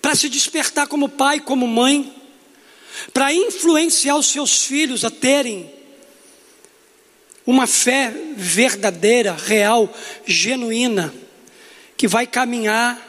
Para 0.00 0.14
se 0.14 0.30
despertar 0.30 0.86
como 0.86 1.06
pai, 1.06 1.38
como 1.40 1.66
mãe. 1.66 2.10
Para 3.12 3.30
influenciar 3.34 4.16
os 4.16 4.28
seus 4.28 4.64
filhos 4.64 5.04
a 5.04 5.10
terem 5.10 5.70
uma 7.44 7.66
fé 7.66 8.10
verdadeira, 8.38 9.34
real, 9.34 9.94
genuína, 10.24 11.12
que 11.94 12.08
vai 12.08 12.26
caminhar 12.26 13.05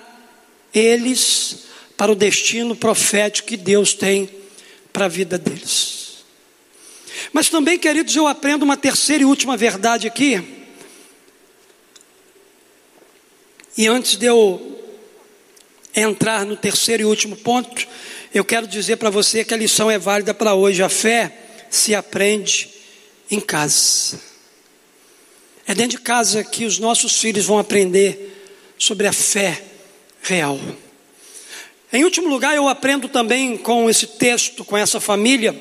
eles 0.78 1.66
para 1.98 2.12
o 2.12 2.16
destino 2.16 2.76
profético 2.76 3.48
que 3.48 3.58
Deus 3.58 3.94
tem 3.94 4.30
para 4.94 5.06
a 5.06 5.10
vida 5.10 5.38
deles. 5.38 6.18
Mas 7.34 7.50
também, 7.50 7.78
queridos, 7.78 8.16
eu 8.16 8.28
aprendo 8.28 8.64
uma 8.64 8.78
terceira 8.78 9.24
e 9.24 9.26
última 9.26 9.58
verdade 9.58 10.08
aqui. 10.08 10.42
E 13.78 13.88
antes 13.88 14.16
de 14.16 14.26
eu 14.26 14.78
entrar 15.96 16.46
no 16.46 16.56
terceiro 16.56 17.04
e 17.04 17.06
último 17.06 17.36
ponto, 17.36 17.88
eu 18.34 18.46
quero 18.46 18.68
dizer 18.68 18.98
para 18.98 19.10
você 19.10 19.44
que 19.44 19.54
a 19.54 19.58
lição 19.58 19.90
é 19.90 19.98
válida 19.98 20.34
para 20.34 20.54
hoje. 20.54 20.84
A 20.84 20.90
fé 20.90 21.36
se 21.70 21.94
aprende 21.96 22.70
em 23.30 23.40
casa. 23.40 24.20
É 25.66 25.76
dentro 25.76 25.98
de 25.98 26.04
casa 26.04 26.44
que 26.44 26.66
os 26.66 26.80
nossos 26.80 27.20
filhos 27.20 27.46
vão 27.46 27.60
aprender 27.60 28.36
sobre 28.78 29.08
a 29.08 29.14
fé 29.14 29.67
real. 30.28 30.60
Em 31.92 32.04
último 32.04 32.28
lugar, 32.28 32.56
eu 32.56 32.68
aprendo 32.68 33.08
também 33.08 33.58
com 33.58 33.90
esse 33.90 34.06
texto, 34.06 34.66
com 34.66 34.78
essa 34.78 35.00
família, 35.00 35.56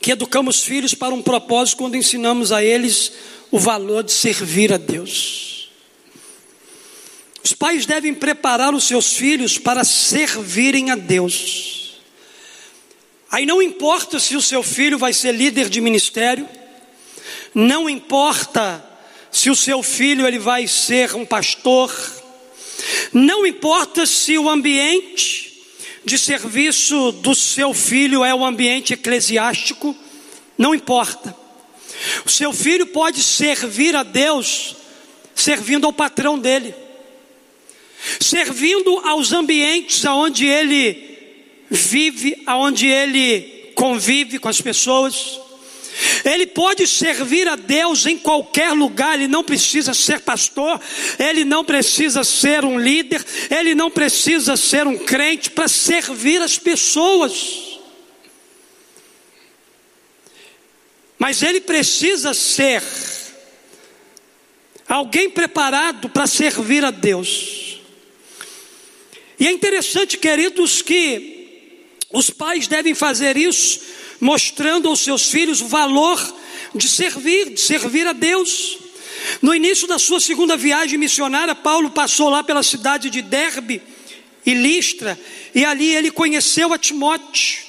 que 0.00 0.10
educamos 0.10 0.62
filhos 0.62 0.94
para 0.94 1.14
um 1.14 1.22
propósito 1.22 1.78
quando 1.78 1.96
ensinamos 1.96 2.50
a 2.50 2.62
eles 2.62 3.12
o 3.50 3.58
valor 3.58 4.02
de 4.02 4.12
servir 4.12 4.72
a 4.72 4.76
Deus. 4.76 5.70
Os 7.42 7.52
pais 7.52 7.86
devem 7.86 8.12
preparar 8.12 8.74
os 8.74 8.84
seus 8.84 9.12
filhos 9.12 9.56
para 9.56 9.84
servirem 9.84 10.90
a 10.90 10.96
Deus. 10.96 12.00
Aí 13.30 13.46
não 13.46 13.62
importa 13.62 14.18
se 14.18 14.34
o 14.34 14.42
seu 14.42 14.62
filho 14.62 14.98
vai 14.98 15.12
ser 15.12 15.32
líder 15.32 15.68
de 15.68 15.80
ministério, 15.80 16.48
não 17.54 17.88
importa 17.88 18.84
se 19.30 19.50
o 19.50 19.54
seu 19.54 19.82
filho 19.82 20.26
ele 20.26 20.38
vai 20.38 20.66
ser 20.66 21.14
um 21.14 21.24
pastor, 21.24 21.92
não 23.12 23.46
importa 23.46 24.06
se 24.06 24.38
o 24.38 24.48
ambiente 24.48 25.52
de 26.04 26.16
serviço 26.18 27.12
do 27.12 27.34
seu 27.34 27.74
filho 27.74 28.24
é 28.24 28.34
o 28.34 28.44
ambiente 28.44 28.92
eclesiástico, 28.92 29.94
não 30.56 30.74
importa. 30.74 31.36
O 32.24 32.30
seu 32.30 32.52
filho 32.52 32.86
pode 32.86 33.22
servir 33.22 33.96
a 33.96 34.02
Deus 34.02 34.76
servindo 35.34 35.86
ao 35.86 35.92
patrão 35.92 36.38
dele, 36.38 36.74
servindo 38.20 38.98
aos 39.00 39.32
ambientes 39.32 40.04
aonde 40.06 40.46
ele 40.46 41.16
vive, 41.70 42.42
aonde 42.46 42.86
ele 42.86 43.72
convive 43.74 44.38
com 44.38 44.48
as 44.48 44.60
pessoas. 44.60 45.40
Ele 46.24 46.46
pode 46.46 46.86
servir 46.86 47.48
a 47.48 47.56
Deus 47.56 48.06
em 48.06 48.18
qualquer 48.18 48.72
lugar, 48.72 49.14
ele 49.14 49.28
não 49.28 49.42
precisa 49.42 49.94
ser 49.94 50.20
pastor, 50.20 50.80
ele 51.18 51.44
não 51.44 51.64
precisa 51.64 52.22
ser 52.24 52.64
um 52.64 52.78
líder, 52.78 53.24
ele 53.50 53.74
não 53.74 53.90
precisa 53.90 54.56
ser 54.56 54.86
um 54.86 54.98
crente 54.98 55.50
para 55.50 55.68
servir 55.68 56.42
as 56.42 56.58
pessoas. 56.58 57.78
Mas 61.18 61.42
ele 61.42 61.60
precisa 61.60 62.34
ser 62.34 62.82
alguém 64.86 65.30
preparado 65.30 66.08
para 66.08 66.26
servir 66.26 66.84
a 66.84 66.90
Deus. 66.90 67.80
E 69.38 69.46
é 69.46 69.50
interessante, 69.50 70.16
queridos, 70.16 70.82
que 70.82 71.96
os 72.12 72.30
pais 72.30 72.66
devem 72.66 72.94
fazer 72.94 73.36
isso 73.36 73.80
mostrando 74.20 74.88
aos 74.88 75.00
seus 75.00 75.30
filhos 75.30 75.60
o 75.60 75.66
valor 75.66 76.20
de 76.74 76.88
servir, 76.88 77.50
de 77.50 77.60
servir 77.60 78.06
a 78.06 78.12
Deus. 78.12 78.78
No 79.42 79.54
início 79.54 79.88
da 79.88 79.98
sua 79.98 80.20
segunda 80.20 80.56
viagem 80.56 80.98
missionária, 80.98 81.54
Paulo 81.54 81.90
passou 81.90 82.28
lá 82.28 82.42
pela 82.42 82.62
cidade 82.62 83.10
de 83.10 83.22
Derbe 83.22 83.82
e 84.44 84.54
Listra, 84.54 85.18
e 85.54 85.64
ali 85.64 85.94
ele 85.94 86.10
conheceu 86.10 86.72
a 86.72 86.78
Timóteo. 86.78 87.66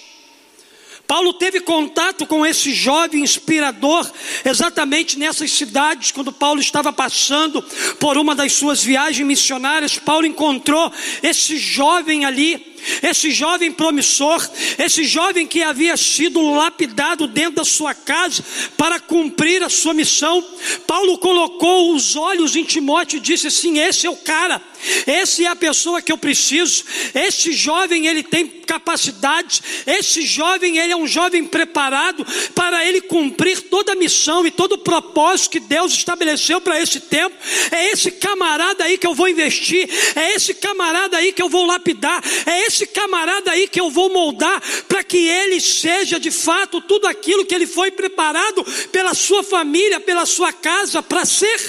Paulo 1.07 1.33
teve 1.33 1.62
contato 1.62 2.25
com 2.25 2.45
esse 2.45 2.73
jovem 2.73 3.23
inspirador 3.23 4.12
exatamente 4.43 5.17
nessas 5.17 5.49
cidades, 5.51 6.12
quando 6.12 6.33
Paulo 6.33 6.60
estava 6.60 6.91
passando 6.91 7.63
por 7.97 8.17
uma 8.17 8.36
das 8.36 8.51
suas 8.51 8.83
viagens 8.83 9.25
missionárias. 9.25 9.97
Paulo 9.97 10.25
encontrou 10.25 10.91
esse 11.23 11.57
jovem 11.57 12.25
ali 12.25 12.76
esse 13.01 13.31
jovem 13.31 13.71
promissor, 13.71 14.47
esse 14.77 15.03
jovem 15.03 15.45
que 15.45 15.63
havia 15.63 15.95
sido 15.97 16.41
lapidado 16.51 17.27
dentro 17.27 17.55
da 17.55 17.65
sua 17.65 17.93
casa 17.93 18.43
para 18.75 18.99
cumprir 18.99 19.63
a 19.63 19.69
sua 19.69 19.93
missão, 19.93 20.45
Paulo 20.85 21.17
colocou 21.17 21.93
os 21.93 22.15
olhos 22.15 22.55
em 22.55 22.63
Timóteo 22.63 23.17
e 23.17 23.21
disse 23.21 23.47
assim: 23.47 23.79
Esse 23.79 24.07
é 24.07 24.09
o 24.09 24.15
cara, 24.15 24.61
esse 25.05 25.45
é 25.45 25.47
a 25.47 25.55
pessoa 25.55 26.01
que 26.01 26.11
eu 26.11 26.17
preciso. 26.17 26.83
Este 27.13 27.53
jovem 27.53 28.07
ele 28.07 28.23
tem 28.23 28.47
capacidades, 28.47 29.61
esse 29.85 30.23
jovem 30.23 30.77
ele 30.77 30.93
é 30.93 30.97
um 30.97 31.07
jovem 31.07 31.45
preparado 31.45 32.25
para 32.53 32.85
ele 32.85 33.01
cumprir 33.01 33.61
toda 33.61 33.93
a 33.93 33.95
missão 33.95 34.45
e 34.45 34.51
todo 34.51 34.73
o 34.73 34.77
propósito 34.77 35.51
que 35.51 35.59
Deus 35.59 35.93
estabeleceu 35.93 36.59
para 36.59 36.81
esse 36.81 36.99
tempo. 36.99 37.35
É 37.71 37.91
esse 37.91 38.11
camarada 38.11 38.83
aí 38.83 38.97
que 38.97 39.07
eu 39.07 39.15
vou 39.15 39.27
investir, 39.27 39.89
é 40.15 40.35
esse 40.35 40.53
camarada 40.53 41.17
aí 41.17 41.31
que 41.31 41.41
eu 41.41 41.49
vou 41.49 41.65
lapidar, 41.65 42.23
é 42.45 42.66
esse 42.67 42.86
camarada 42.88 43.51
aí 43.51 43.67
que 43.67 43.80
eu 43.80 43.89
vou 43.89 44.10
moldar 44.10 44.62
para 44.88 45.03
que 45.03 45.17
ele 45.17 45.60
seja 45.60 46.19
de 46.19 46.32
fato 46.32 46.82
tudo 46.82 47.08
aquilo 47.08 47.45
que 47.45 47.56
ele 47.56 47.65
foi 47.67 47.91
preparado 47.91 48.63
pela 48.91 49.13
sua 49.13 49.43
família, 49.43 49.99
pela 49.99 50.25
sua 50.25 50.53
casa 50.53 51.01
para 51.01 51.25
ser. 51.25 51.60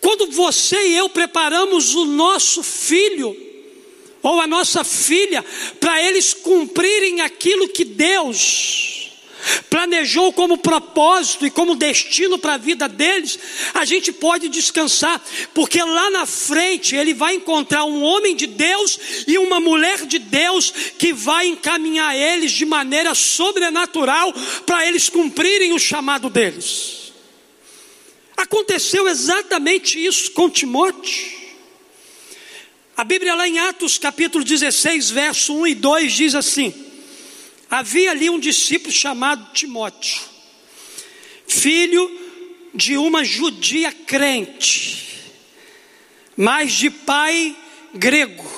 Quando 0.00 0.30
você 0.30 0.88
e 0.88 0.96
eu 0.96 1.08
preparamos 1.08 1.94
o 1.94 2.04
nosso 2.04 2.62
filho 2.62 3.34
ou 4.22 4.40
a 4.40 4.46
nossa 4.46 4.84
filha 4.84 5.44
para 5.80 6.02
eles 6.02 6.34
cumprirem 6.34 7.20
aquilo 7.20 7.68
que 7.68 7.84
Deus 7.84 9.03
planejou 9.68 10.32
como 10.32 10.58
propósito 10.58 11.46
e 11.46 11.50
como 11.50 11.74
destino 11.74 12.38
para 12.38 12.54
a 12.54 12.58
vida 12.58 12.88
deles, 12.88 13.38
a 13.74 13.84
gente 13.84 14.12
pode 14.12 14.48
descansar, 14.48 15.20
porque 15.52 15.82
lá 15.82 16.10
na 16.10 16.26
frente 16.26 16.94
ele 16.96 17.14
vai 17.14 17.34
encontrar 17.34 17.84
um 17.84 18.02
homem 18.02 18.34
de 18.34 18.46
Deus 18.46 18.98
e 19.26 19.38
uma 19.38 19.60
mulher 19.60 20.06
de 20.06 20.18
Deus 20.18 20.72
que 20.98 21.12
vai 21.12 21.46
encaminhar 21.46 22.16
eles 22.16 22.52
de 22.52 22.64
maneira 22.64 23.14
sobrenatural 23.14 24.32
para 24.66 24.86
eles 24.86 25.08
cumprirem 25.08 25.72
o 25.72 25.78
chamado 25.78 26.28
deles. 26.28 27.12
Aconteceu 28.36 29.08
exatamente 29.08 30.04
isso 30.04 30.32
com 30.32 30.50
Timóteo. 30.50 31.44
A 32.96 33.02
Bíblia 33.02 33.34
lá 33.34 33.48
em 33.48 33.58
Atos 33.58 33.98
capítulo 33.98 34.44
16, 34.44 35.10
verso 35.10 35.54
1 35.54 35.66
e 35.66 35.74
2 35.74 36.12
diz 36.12 36.34
assim: 36.34 36.83
Havia 37.74 38.12
ali 38.12 38.30
um 38.30 38.38
discípulo 38.38 38.92
chamado 38.92 39.52
Timóteo, 39.52 40.22
filho 41.48 42.08
de 42.72 42.96
uma 42.96 43.24
judia 43.24 43.90
crente, 43.90 45.32
mas 46.36 46.72
de 46.72 46.88
pai 46.88 47.56
grego. 47.92 48.48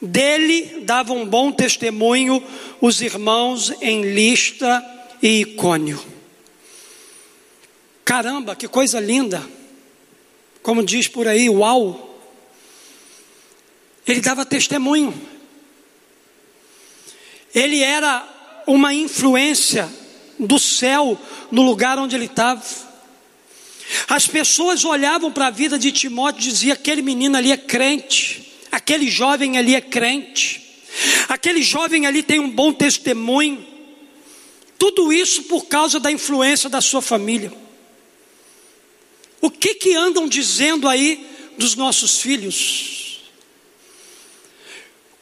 Dele 0.00 0.80
davam 0.80 1.18
um 1.18 1.26
bom 1.26 1.52
testemunho 1.52 2.42
os 2.80 3.02
irmãos 3.02 3.70
em 3.82 4.14
Lista 4.14 4.82
e 5.22 5.42
Icônio. 5.42 6.02
Caramba, 8.02 8.56
que 8.56 8.66
coisa 8.66 8.98
linda! 8.98 9.46
Como 10.62 10.82
diz 10.82 11.06
por 11.06 11.28
aí, 11.28 11.50
uau! 11.50 12.18
Ele 14.06 14.22
dava 14.22 14.46
testemunho 14.46 15.12
ele 17.54 17.82
era 17.82 18.26
uma 18.66 18.92
influência 18.92 19.88
do 20.38 20.58
céu 20.58 21.20
no 21.50 21.62
lugar 21.62 21.98
onde 21.98 22.14
ele 22.14 22.26
estava. 22.26 22.62
As 24.08 24.26
pessoas 24.26 24.84
olhavam 24.84 25.32
para 25.32 25.46
a 25.46 25.50
vida 25.50 25.78
de 25.78 25.90
Timóteo 25.90 26.40
e 26.40 26.52
diziam: 26.52 26.74
aquele 26.74 27.02
menino 27.02 27.36
ali 27.36 27.50
é 27.50 27.56
crente, 27.56 28.52
aquele 28.70 29.10
jovem 29.10 29.56
ali 29.56 29.74
é 29.74 29.80
crente, 29.80 30.82
aquele 31.28 31.62
jovem 31.62 32.06
ali 32.06 32.22
tem 32.22 32.38
um 32.38 32.50
bom 32.50 32.72
testemunho. 32.72 33.66
Tudo 34.78 35.12
isso 35.12 35.44
por 35.44 35.66
causa 35.66 35.98
da 35.98 36.12
influência 36.12 36.68
da 36.68 36.80
sua 36.80 37.02
família. 37.02 37.52
O 39.40 39.50
que 39.50 39.74
que 39.74 39.94
andam 39.94 40.28
dizendo 40.28 40.86
aí 40.88 41.26
dos 41.56 41.74
nossos 41.74 42.20
filhos? 42.20 43.07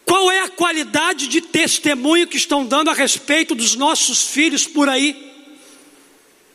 Qual 0.07 0.31
é 0.31 0.41
a 0.41 0.49
qualidade 0.49 1.27
de 1.27 1.41
testemunho 1.41 2.29
que 2.29 2.37
estão 2.37 2.65
dando 2.65 2.91
a 2.91 2.95
respeito 2.95 3.57
dos 3.57 3.75
nossos 3.75 4.23
filhos 4.23 4.65
por 4.65 4.89
aí? 4.89 5.35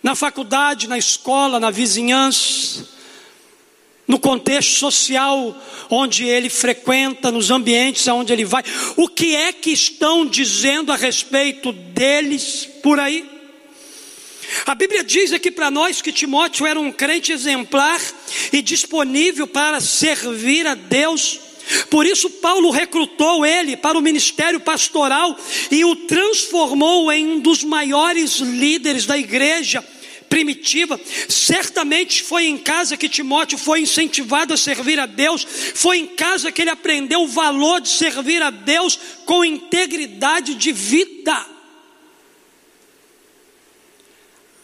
Na 0.02 0.16
faculdade, 0.16 0.88
na 0.88 0.98
escola, 0.98 1.60
na 1.60 1.70
vizinhança, 1.70 2.88
no 4.08 4.18
contexto 4.18 4.80
social 4.80 5.56
onde 5.90 6.24
ele 6.24 6.50
frequenta, 6.50 7.30
nos 7.30 7.52
ambientes 7.52 8.08
aonde 8.08 8.32
ele 8.32 8.46
vai. 8.46 8.64
O 8.96 9.10
que 9.10 9.36
é 9.36 9.52
que 9.52 9.72
estão 9.72 10.26
dizendo 10.26 10.90
a 10.90 10.96
respeito 10.96 11.74
deles 11.74 12.68
por 12.82 13.02
aí? 13.02 13.30
A 14.66 14.74
Bíblia 14.74 15.04
diz 15.04 15.34
aqui 15.34 15.52
para 15.52 15.70
nós 15.70 16.02
que 16.02 16.14
Timóteo 16.14 16.66
era 16.66 16.80
um 16.80 16.92
crente 16.92 17.34
exemplar 17.34 18.02
e 18.54 18.62
disponível 18.62 19.46
para 19.46 19.82
servir 19.82 20.66
a 20.66 20.74
Deus 20.74 21.51
por 21.90 22.06
isso, 22.06 22.30
Paulo 22.30 22.70
recrutou 22.70 23.46
ele 23.46 23.76
para 23.78 23.98
o 23.98 24.02
ministério 24.02 24.60
pastoral 24.60 25.38
e 25.70 25.84
o 25.84 25.96
transformou 25.96 27.12
em 27.12 27.34
um 27.34 27.40
dos 27.40 27.64
maiores 27.64 28.38
líderes 28.38 29.06
da 29.06 29.18
igreja 29.18 29.86
primitiva. 30.32 31.00
Certamente 31.28 32.24
foi 32.24 32.46
em 32.46 32.58
casa 32.58 32.96
que 32.96 33.10
Timóteo 33.10 33.58
foi 33.58 33.82
incentivado 33.82 34.54
a 34.54 34.58
servir 34.58 34.98
a 34.98 35.06
Deus, 35.06 35.46
foi 35.76 35.98
em 35.98 36.08
casa 36.08 36.52
que 36.52 36.62
ele 36.62 36.70
aprendeu 36.70 37.24
o 37.24 37.28
valor 37.28 37.82
de 37.82 37.90
servir 37.90 38.42
a 38.42 38.50
Deus 38.50 38.98
com 39.26 39.44
integridade 39.44 40.56
de 40.56 40.72
vida. 40.72 41.51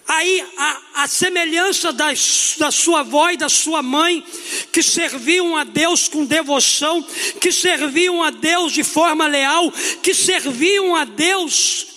Aí 0.08 0.41
a, 0.55 0.82
a 1.03 1.08
semelhança 1.08 1.91
da 1.91 2.72
sua 2.72 3.01
avó 3.01 3.30
e 3.30 3.36
da 3.36 3.49
sua 3.49 3.82
mãe, 3.82 4.24
que 4.72 4.82
serviam 4.82 5.58
a 5.58 5.66
Deus 5.66 6.08
com 6.08 6.24
devoção, 6.24 7.05
que 7.41 7.51
serviam 7.51 8.24
a 8.24 8.30
Deus 8.30 8.72
de 8.72 8.86
forma 8.86 9.28
leal, 9.28 9.70
que 10.01 10.14
serviam 10.14 10.95
a 10.95 11.03
Deus 11.03 11.88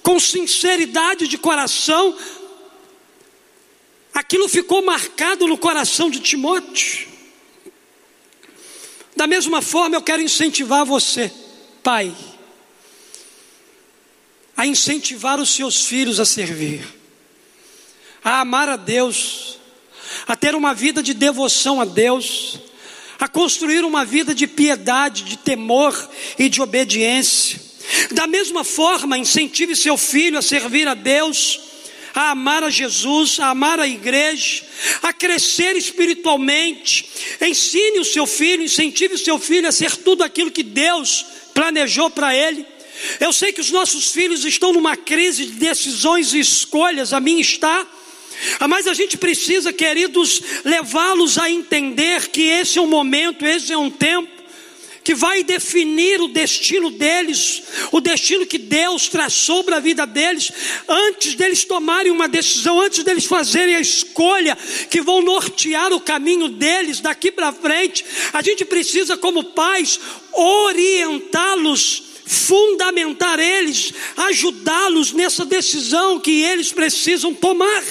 com 0.00 0.20
sinceridade 0.20 1.26
de 1.26 1.36
coração, 1.36 2.16
aquilo 4.14 4.48
ficou 4.48 4.80
marcado 4.80 5.48
no 5.48 5.58
coração 5.58 6.08
de 6.08 6.20
Timóteo. 6.20 7.08
Da 9.16 9.26
mesma 9.26 9.60
forma, 9.60 9.96
eu 9.96 10.02
quero 10.02 10.22
incentivar 10.22 10.84
você, 10.84 11.32
pai, 11.82 12.14
a 14.56 14.64
incentivar 14.64 15.40
os 15.40 15.50
seus 15.50 15.84
filhos 15.86 16.20
a 16.20 16.24
servir 16.24 17.05
a 18.26 18.40
amar 18.40 18.68
a 18.68 18.74
Deus, 18.74 19.56
a 20.26 20.34
ter 20.34 20.56
uma 20.56 20.74
vida 20.74 21.00
de 21.00 21.14
devoção 21.14 21.80
a 21.80 21.84
Deus, 21.84 22.58
a 23.20 23.28
construir 23.28 23.84
uma 23.84 24.04
vida 24.04 24.34
de 24.34 24.48
piedade, 24.48 25.22
de 25.22 25.36
temor 25.36 25.94
e 26.36 26.48
de 26.48 26.60
obediência. 26.60 27.60
Da 28.10 28.26
mesma 28.26 28.64
forma, 28.64 29.16
incentive 29.16 29.76
seu 29.76 29.96
filho 29.96 30.36
a 30.36 30.42
servir 30.42 30.88
a 30.88 30.94
Deus, 30.94 31.60
a 32.16 32.30
amar 32.30 32.64
a 32.64 32.68
Jesus, 32.68 33.38
a 33.38 33.50
amar 33.50 33.78
a 33.78 33.86
igreja, 33.86 34.64
a 35.04 35.12
crescer 35.12 35.76
espiritualmente. 35.76 37.08
Ensine 37.40 38.00
o 38.00 38.04
seu 38.04 38.26
filho, 38.26 38.64
incentive 38.64 39.14
o 39.14 39.18
seu 39.18 39.38
filho 39.38 39.68
a 39.68 39.72
ser 39.72 39.94
tudo 39.98 40.24
aquilo 40.24 40.50
que 40.50 40.64
Deus 40.64 41.24
planejou 41.54 42.10
para 42.10 42.34
ele. 42.34 42.66
Eu 43.20 43.32
sei 43.32 43.52
que 43.52 43.60
os 43.60 43.70
nossos 43.70 44.10
filhos 44.10 44.44
estão 44.44 44.72
numa 44.72 44.96
crise 44.96 45.46
de 45.46 45.52
decisões 45.52 46.34
e 46.34 46.40
escolhas, 46.40 47.12
a 47.12 47.20
minha 47.20 47.40
está. 47.40 47.86
Ah, 48.58 48.68
mas 48.68 48.86
a 48.86 48.94
gente 48.94 49.16
precisa, 49.16 49.72
queridos, 49.72 50.42
levá-los 50.64 51.38
a 51.38 51.50
entender 51.50 52.28
que 52.28 52.42
esse 52.42 52.78
é 52.78 52.82
um 52.82 52.86
momento, 52.86 53.44
esse 53.44 53.72
é 53.72 53.78
um 53.78 53.90
tempo 53.90 54.36
que 55.06 55.14
vai 55.14 55.44
definir 55.44 56.20
o 56.20 56.26
destino 56.26 56.90
deles, 56.90 57.62
o 57.92 58.00
destino 58.00 58.44
que 58.44 58.58
Deus 58.58 59.08
traçou 59.08 59.62
para 59.62 59.76
a 59.76 59.80
vida 59.80 60.04
deles, 60.04 60.50
antes 60.88 61.36
deles 61.36 61.64
tomarem 61.64 62.10
uma 62.10 62.26
decisão, 62.26 62.80
antes 62.80 63.04
deles 63.04 63.24
fazerem 63.24 63.76
a 63.76 63.80
escolha 63.80 64.58
que 64.90 65.00
vão 65.00 65.22
nortear 65.22 65.92
o 65.92 66.00
caminho 66.00 66.48
deles 66.48 66.98
daqui 66.98 67.30
para 67.30 67.52
frente. 67.52 68.04
A 68.32 68.42
gente 68.42 68.64
precisa, 68.64 69.16
como 69.16 69.44
pais, 69.44 70.00
orientá-los 70.32 72.02
fundamentar 72.26 73.38
eles, 73.38 73.92
ajudá-los 74.16 75.12
nessa 75.12 75.44
decisão 75.44 76.18
que 76.18 76.42
eles 76.42 76.72
precisam 76.72 77.32
tomar. 77.32 77.84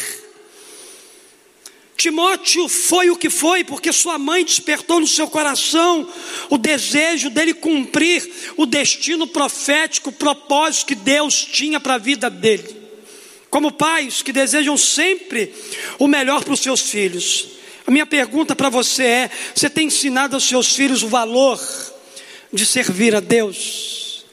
Timóteo 1.98 2.68
foi 2.68 3.10
o 3.10 3.16
que 3.16 3.30
foi, 3.30 3.64
porque 3.64 3.94
sua 3.94 4.18
mãe 4.18 4.44
despertou 4.44 5.00
no 5.00 5.08
seu 5.08 5.30
coração 5.30 6.08
o 6.50 6.58
desejo 6.58 7.30
dele 7.30 7.54
cumprir 7.54 8.30
o 8.58 8.66
destino 8.66 9.26
profético, 9.26 10.10
o 10.10 10.14
propósito 10.14 10.88
que 10.88 10.96
Deus 10.96 11.46
tinha 11.46 11.80
para 11.80 11.94
a 11.94 11.98
vida 11.98 12.30
dele. 12.30 12.84
Como 13.50 13.72
pais 13.72 14.22
que 14.22 14.34
desejam 14.34 14.76
sempre 14.76 15.54
o 15.98 16.08
melhor 16.08 16.44
para 16.44 16.54
os 16.54 16.60
seus 16.60 16.82
filhos. 16.82 17.48
A 17.88 17.92
minha 17.92 18.06
pergunta 18.06 18.54
para 18.56 18.68
você 18.68 19.04
é: 19.04 19.32
você 19.54 19.70
tem 19.70 19.88
ensinado 19.88 20.36
aos 20.36 20.44
seus 20.44 20.76
filhos 20.76 21.02
o 21.02 21.08
valor 21.08 21.60
de 22.52 22.66
servir 22.66 23.16
a 23.16 23.22
Deus? 23.22 24.26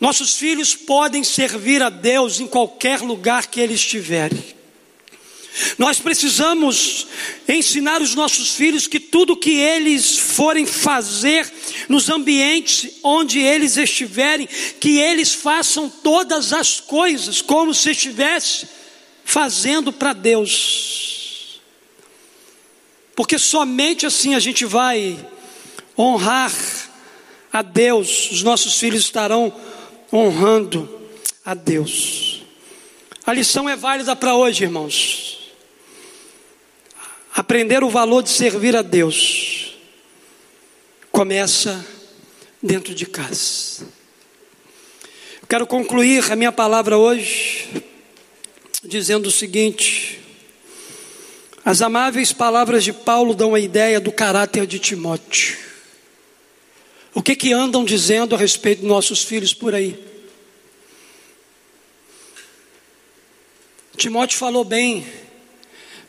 Nossos 0.00 0.36
filhos 0.36 0.74
podem 0.74 1.22
servir 1.22 1.82
a 1.82 1.90
Deus 1.90 2.40
em 2.40 2.46
qualquer 2.46 3.00
lugar 3.00 3.46
que 3.46 3.60
eles 3.60 3.80
estiverem. 3.80 4.63
Nós 5.78 6.00
precisamos 6.00 7.06
ensinar 7.48 8.02
os 8.02 8.14
nossos 8.14 8.56
filhos 8.56 8.88
que 8.88 8.98
tudo 8.98 9.36
que 9.36 9.52
eles 9.52 10.18
forem 10.18 10.66
fazer 10.66 11.50
nos 11.88 12.08
ambientes 12.08 12.94
onde 13.02 13.38
eles 13.38 13.76
estiverem, 13.76 14.48
que 14.80 14.98
eles 14.98 15.32
façam 15.32 15.88
todas 15.88 16.52
as 16.52 16.80
coisas 16.80 17.40
como 17.40 17.72
se 17.72 17.90
estivesse 17.90 18.66
fazendo 19.24 19.92
para 19.92 20.12
Deus. 20.12 21.60
Porque 23.14 23.38
somente 23.38 24.06
assim 24.06 24.34
a 24.34 24.40
gente 24.40 24.64
vai 24.64 25.16
honrar 25.96 26.52
a 27.52 27.62
Deus, 27.62 28.32
os 28.32 28.42
nossos 28.42 28.76
filhos 28.76 29.02
estarão 29.02 29.54
honrando 30.12 31.02
a 31.44 31.54
Deus. 31.54 32.42
A 33.24 33.32
lição 33.32 33.68
é 33.68 33.76
válida 33.76 34.16
para 34.16 34.34
hoje, 34.34 34.64
irmãos. 34.64 35.33
Aprender 37.34 37.82
o 37.82 37.90
valor 37.90 38.22
de 38.22 38.30
servir 38.30 38.76
a 38.76 38.82
Deus 38.82 39.76
começa 41.10 41.84
dentro 42.62 42.94
de 42.94 43.06
casa. 43.06 43.82
Eu 45.42 45.48
quero 45.48 45.66
concluir 45.66 46.30
a 46.30 46.36
minha 46.36 46.52
palavra 46.52 46.96
hoje 46.96 47.82
dizendo 48.84 49.26
o 49.26 49.32
seguinte: 49.32 50.20
as 51.64 51.82
amáveis 51.82 52.32
palavras 52.32 52.84
de 52.84 52.92
Paulo 52.92 53.34
dão 53.34 53.52
a 53.52 53.58
ideia 53.58 53.98
do 53.98 54.12
caráter 54.12 54.64
de 54.64 54.78
Timóteo. 54.78 55.58
O 57.12 57.20
que 57.20 57.34
que 57.34 57.52
andam 57.52 57.84
dizendo 57.84 58.36
a 58.36 58.38
respeito 58.38 58.82
dos 58.82 58.88
nossos 58.88 59.24
filhos 59.24 59.52
por 59.52 59.74
aí? 59.74 59.98
Timóteo 63.96 64.38
falou 64.38 64.62
bem 64.62 65.23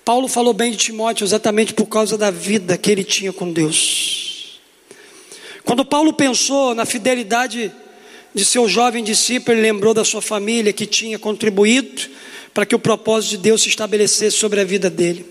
Paulo 0.05 0.27
falou 0.27 0.53
bem 0.53 0.69
de 0.69 0.77
Timóteo 0.77 1.25
exatamente 1.25 1.73
por 1.73 1.87
causa 1.87 2.15
da 2.15 2.29
vida 2.29 2.77
que 2.77 2.91
ele 2.91 3.03
tinha 3.03 3.33
com 3.33 3.51
Deus. 3.51 4.59
Quando 5.63 5.83
Paulo 5.83 6.13
pensou 6.13 6.75
na 6.75 6.85
fidelidade 6.85 7.71
de 8.31 8.45
seu 8.45 8.69
jovem 8.69 9.03
discípulo, 9.03 9.57
ele 9.57 9.63
lembrou 9.63 9.95
da 9.95 10.05
sua 10.05 10.21
família 10.21 10.71
que 10.71 10.85
tinha 10.85 11.17
contribuído 11.17 12.07
para 12.53 12.67
que 12.67 12.75
o 12.75 12.79
propósito 12.79 13.31
de 13.31 13.37
Deus 13.37 13.63
se 13.63 13.69
estabelecesse 13.69 14.37
sobre 14.37 14.61
a 14.61 14.63
vida 14.63 14.91
dele. 14.91 15.25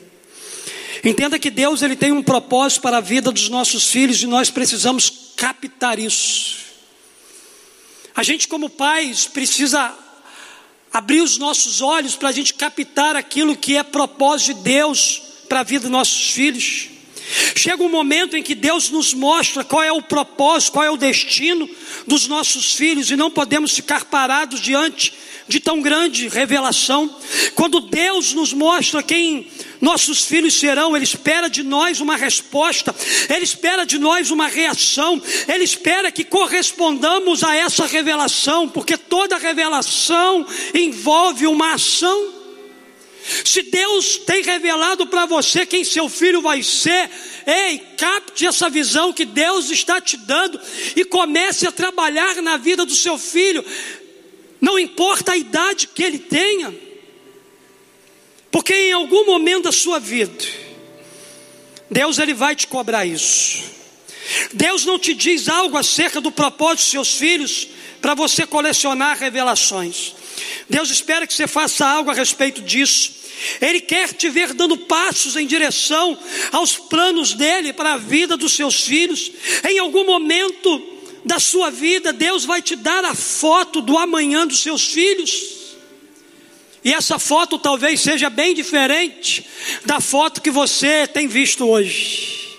Entenda 1.05 1.39
que 1.39 1.51
Deus 1.51 1.81
ele 1.81 1.95
tem 1.95 2.11
um 2.11 2.23
propósito 2.23 2.83
para 2.83 2.97
a 2.97 3.01
vida 3.01 3.31
dos 3.31 3.49
nossos 3.49 3.89
filhos 3.89 4.21
e 4.25 4.27
nós 4.27 4.51
precisamos 4.51 5.33
captar 5.37 6.01
isso. 6.01 6.57
A 8.17 8.25
gente 8.25 8.49
como 8.49 8.69
pais 8.69 9.27
precisa 9.27 9.97
abrir 10.95 11.23
os 11.23 11.39
nossos 11.39 11.81
olhos 11.81 12.15
para 12.15 12.29
a 12.29 12.33
gente 12.33 12.55
captar 12.55 13.17
aquilo 13.17 13.57
que 13.57 13.77
é 13.77 13.83
propósito 13.83 14.59
de 14.59 14.63
Deus 14.63 15.21
para 15.49 15.59
a 15.59 15.63
vida 15.65 15.83
dos 15.83 15.91
nossos 15.91 16.31
filhos. 16.31 16.89
Chega 17.57 17.83
um 17.83 17.89
momento 17.89 18.37
em 18.37 18.43
que 18.45 18.55
Deus 18.55 18.91
nos 18.91 19.13
mostra 19.13 19.65
qual 19.65 19.83
é 19.83 19.91
o 19.91 20.01
propósito, 20.01 20.73
qual 20.73 20.85
é 20.85 20.91
o 20.91 20.97
destino 20.97 21.69
dos 22.07 22.29
nossos 22.29 22.75
filhos 22.75 23.11
e 23.11 23.17
não 23.17 23.29
podemos 23.29 23.75
ficar 23.75 24.05
parados 24.05 24.61
diante 24.61 25.13
de 25.47 25.61
tão 25.61 25.81
grande 25.81 26.29
revelação. 26.29 27.15
Quando 27.55 27.81
Deus 27.81 28.33
nos 28.33 28.53
mostra 28.53 29.03
quem 29.03 29.47
nossos 29.81 30.25
filhos 30.25 30.55
serão, 30.55 30.97
Ele 30.97 31.05
espera 31.05 31.49
de 31.49 31.63
nós 31.63 32.01
uma 32.01 32.17
resposta, 32.17 32.95
Ele 33.29 33.45
espera 33.45 33.85
de 33.85 33.99
nós 33.99 34.31
uma 34.31 34.47
reação, 34.47 35.21
Ele 35.47 35.65
espera 35.65 36.11
que 36.11 36.25
correspondamos 36.25 37.45
a 37.45 37.55
essa 37.55 37.87
revelação, 37.87 38.69
porque 38.69 38.97
toda 38.97 39.37
revelação 39.37 40.47
envolve 40.73 41.47
uma 41.47 41.75
ação. 41.75 42.33
Se 43.45 43.63
Deus 43.63 44.19
tem 44.19 44.43
revelado 44.43 45.07
para 45.07 45.25
você 45.25 45.65
quem 45.65 45.83
seu 45.83 46.11
filho 46.11 46.43
vai 46.43 46.63
ser, 46.63 47.11
ei, 47.47 47.79
capte 47.97 48.47
essa 48.47 48.69
visão 48.69 49.15
que 49.15 49.25
Deus 49.25 49.71
está 49.71 49.99
te 49.99 50.17
dando 50.19 50.61
e 50.95 51.05
comece 51.07 51.67
a 51.67 51.73
trabalhar 51.73 52.37
na 52.43 52.59
vida 52.59 52.85
do 52.85 52.95
seu 52.95 53.17
filho, 53.17 53.65
não 54.61 54.79
importa 54.79 55.33
a 55.33 55.37
idade 55.37 55.89
que 55.89 56.03
ele 56.03 56.19
tenha. 56.19 56.75
Porque 58.51 58.75
em 58.75 58.93
algum 58.93 59.27
momento 59.27 59.65
da 59.65 59.73
sua 59.73 59.99
vida, 59.99 60.45
Deus 61.91 62.19
ele 62.19 62.33
vai 62.33 62.55
te 62.55 62.67
cobrar 62.67 63.05
isso. 63.05 63.63
Deus 64.53 64.85
não 64.85 64.99
te 64.99 65.13
diz 65.15 65.49
algo 65.49 65.77
acerca 65.77 66.21
do 66.21 66.33
propósito 66.33 66.85
dos 66.85 66.91
seus 66.91 67.15
filhos 67.17 67.69
para 68.01 68.15
você 68.15 68.47
colecionar 68.47 69.19
revelações. 69.19 70.15
Deus 70.69 70.91
espera 70.91 71.27
que 71.27 71.35
você 71.35 71.47
faça 71.47 71.87
algo 71.87 72.11
a 72.11 72.15
respeito 72.15 72.63
disso. 72.63 73.13
Ele 73.61 73.81
quer 73.81 74.13
te 74.13 74.29
ver 74.31 74.55
dando 74.55 74.77
passos 74.79 75.37
em 75.37 75.47
direção 75.47 76.17
aos 76.53 76.77
planos 76.77 77.35
dele 77.35 77.73
para 77.73 77.95
a 77.95 77.99
vida 77.99 78.37
dos 78.37 78.53
seus 78.53 78.83
filhos. 78.83 79.31
Em 79.69 79.79
algum 79.79 80.07
momento 80.07 80.94
da 81.25 81.41
sua 81.41 81.71
vida, 81.71 82.13
Deus 82.13 82.45
vai 82.45 82.61
te 82.61 82.77
dar 82.77 83.05
a 83.05 83.15
foto 83.15 83.81
do 83.81 83.97
amanhã 83.97 84.47
dos 84.47 84.61
seus 84.61 84.87
filhos. 84.87 85.55
E 86.85 86.93
essa 86.93 87.19
foto 87.19 87.59
talvez 87.59 88.01
seja 88.03 88.29
bem 88.29 88.55
diferente 88.55 89.47
da 89.87 90.01
foto 90.01 90.43
que 90.43 90.51
você 90.51 91.07
tem 91.07 91.27
visto 91.27 91.67
hoje. 91.67 92.59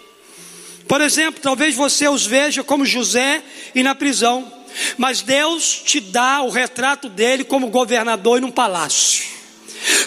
Por 0.87 0.99
exemplo, 0.99 1.39
talvez 1.41 1.75
você 1.75 2.07
os 2.07 2.25
veja 2.25 2.63
como 2.63 2.85
José 2.85 3.43
e 3.75 3.83
na 3.83 3.93
prisão, 3.93 4.51
mas 4.97 5.21
Deus 5.21 5.81
te 5.85 5.99
dá 5.99 6.41
o 6.41 6.49
retrato 6.49 7.07
dele 7.07 7.43
como 7.43 7.67
governador 7.67 8.41
em 8.41 8.45
um 8.45 8.51
palácio. 8.51 9.25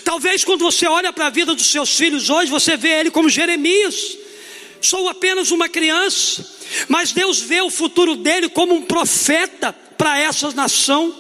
Talvez 0.02 0.44
quando 0.44 0.62
você 0.62 0.86
olha 0.86 1.12
para 1.12 1.26
a 1.26 1.30
vida 1.30 1.54
dos 1.54 1.70
seus 1.70 1.96
filhos 1.96 2.28
hoje, 2.28 2.50
você 2.50 2.76
vê 2.76 3.00
ele 3.00 3.10
como 3.10 3.28
Jeremias. 3.28 4.18
Sou 4.80 5.08
apenas 5.08 5.50
uma 5.50 5.68
criança, 5.68 6.46
mas 6.88 7.12
Deus 7.12 7.40
vê 7.40 7.60
o 7.60 7.70
futuro 7.70 8.16
dele 8.16 8.48
como 8.48 8.74
um 8.74 8.82
profeta 8.82 9.72
para 9.96 10.18
essa 10.18 10.50
nação. 10.52 11.14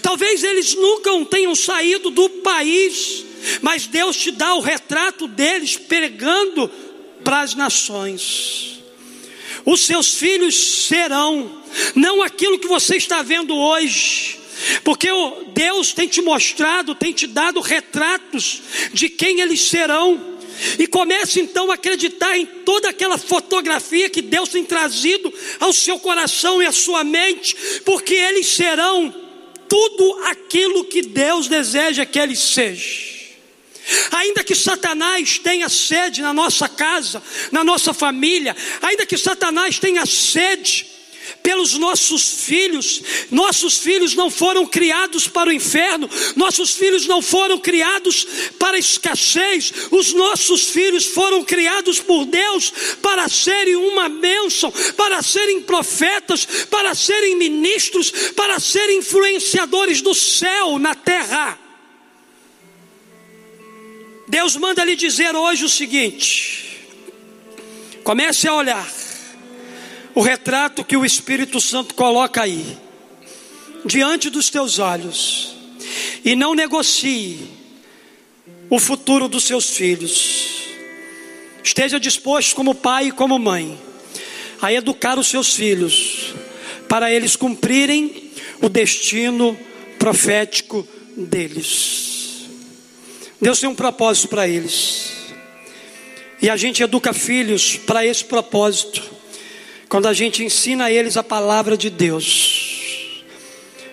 Talvez 0.00 0.42
eles 0.42 0.74
nunca 0.74 1.10
tenham 1.26 1.54
saído 1.54 2.10
do 2.10 2.28
país, 2.28 3.24
mas 3.60 3.86
Deus 3.86 4.16
te 4.16 4.30
dá 4.30 4.54
o 4.54 4.60
retrato 4.60 5.26
deles 5.26 5.76
pregando 5.76 6.70
para 7.22 7.40
as 7.40 7.54
nações. 7.54 8.80
Os 9.64 9.84
seus 9.84 10.14
filhos 10.14 10.54
serão, 10.86 11.60
não 11.94 12.22
aquilo 12.22 12.58
que 12.58 12.68
você 12.68 12.96
está 12.96 13.20
vendo 13.22 13.54
hoje, 13.54 14.38
porque 14.84 15.08
Deus 15.52 15.92
tem 15.92 16.08
te 16.08 16.22
mostrado, 16.22 16.94
tem 16.94 17.12
te 17.12 17.26
dado 17.26 17.60
retratos 17.60 18.62
de 18.92 19.08
quem 19.08 19.40
eles 19.40 19.60
serão. 19.62 20.35
E 20.78 20.86
comece 20.86 21.40
então 21.40 21.70
a 21.70 21.74
acreditar 21.74 22.36
em 22.36 22.46
toda 22.46 22.88
aquela 22.88 23.18
fotografia 23.18 24.08
que 24.08 24.22
Deus 24.22 24.48
tem 24.48 24.64
trazido 24.64 25.32
ao 25.60 25.72
seu 25.72 25.98
coração 25.98 26.62
e 26.62 26.66
à 26.66 26.72
sua 26.72 27.04
mente, 27.04 27.56
porque 27.84 28.14
eles 28.14 28.46
serão 28.46 29.14
tudo 29.68 30.24
aquilo 30.24 30.84
que 30.84 31.02
Deus 31.02 31.48
deseja 31.48 32.06
que 32.06 32.18
eles 32.18 32.38
sejam. 32.38 33.16
Ainda 34.10 34.42
que 34.42 34.54
Satanás 34.54 35.38
tenha 35.38 35.68
sede 35.68 36.20
na 36.20 36.32
nossa 36.32 36.68
casa, 36.68 37.22
na 37.52 37.62
nossa 37.62 37.94
família, 37.94 38.56
ainda 38.82 39.06
que 39.06 39.16
Satanás 39.16 39.78
tenha 39.78 40.04
sede 40.04 40.95
pelos 41.42 41.74
nossos 41.74 42.44
filhos. 42.44 43.02
Nossos 43.30 43.78
filhos 43.78 44.14
não 44.14 44.30
foram 44.30 44.66
criados 44.66 45.26
para 45.28 45.50
o 45.50 45.52
inferno, 45.52 46.08
nossos 46.34 46.72
filhos 46.72 47.06
não 47.06 47.22
foram 47.22 47.58
criados 47.58 48.26
para 48.58 48.78
escassez, 48.78 49.72
os 49.90 50.12
nossos 50.12 50.68
filhos 50.68 51.06
foram 51.06 51.44
criados 51.44 52.00
por 52.00 52.24
Deus 52.26 52.72
para 53.02 53.28
serem 53.28 53.76
uma 53.76 54.08
bênção, 54.08 54.72
para 54.96 55.22
serem 55.22 55.62
profetas, 55.62 56.46
para 56.70 56.94
serem 56.94 57.36
ministros, 57.36 58.10
para 58.34 58.58
serem 58.60 58.98
influenciadores 58.98 60.00
do 60.00 60.14
céu 60.14 60.78
na 60.78 60.94
terra. 60.94 61.58
Deus 64.28 64.56
manda 64.56 64.84
lhe 64.84 64.96
dizer 64.96 65.34
hoje 65.34 65.64
o 65.64 65.68
seguinte: 65.68 66.86
comece 68.02 68.48
a 68.48 68.54
olhar 68.54 69.05
o 70.16 70.22
retrato 70.22 70.82
que 70.82 70.96
o 70.96 71.04
Espírito 71.04 71.60
Santo 71.60 71.94
coloca 71.94 72.42
aí, 72.42 72.78
diante 73.84 74.30
dos 74.30 74.48
teus 74.48 74.78
olhos, 74.78 75.54
e 76.24 76.34
não 76.34 76.54
negocie 76.54 77.50
o 78.70 78.78
futuro 78.78 79.28
dos 79.28 79.44
seus 79.44 79.76
filhos. 79.76 80.62
Esteja 81.62 82.00
disposto, 82.00 82.56
como 82.56 82.74
pai 82.74 83.08
e 83.08 83.12
como 83.12 83.38
mãe, 83.38 83.78
a 84.62 84.72
educar 84.72 85.18
os 85.18 85.26
seus 85.26 85.54
filhos, 85.54 86.34
para 86.88 87.12
eles 87.12 87.36
cumprirem 87.36 88.30
o 88.62 88.70
destino 88.70 89.54
profético 89.98 90.88
deles. 91.14 92.46
Deus 93.38 93.60
tem 93.60 93.68
um 93.68 93.74
propósito 93.74 94.28
para 94.28 94.48
eles, 94.48 95.12
e 96.40 96.48
a 96.48 96.56
gente 96.56 96.82
educa 96.82 97.12
filhos 97.12 97.76
para 97.76 98.06
esse 98.06 98.24
propósito. 98.24 99.15
Quando 99.96 100.08
a 100.08 100.12
gente 100.12 100.44
ensina 100.44 100.84
a 100.84 100.92
eles 100.92 101.16
a 101.16 101.22
palavra 101.22 101.74
de 101.74 101.88
Deus. 101.88 103.22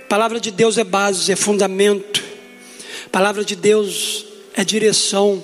A 0.03 0.07
palavra 0.09 0.37
de 0.37 0.51
Deus 0.51 0.77
é 0.77 0.83
base, 0.83 1.31
é 1.31 1.35
fundamento. 1.37 2.21
A 3.05 3.09
palavra 3.09 3.45
de 3.45 3.55
Deus 3.55 4.25
é 4.53 4.65
direção 4.65 5.41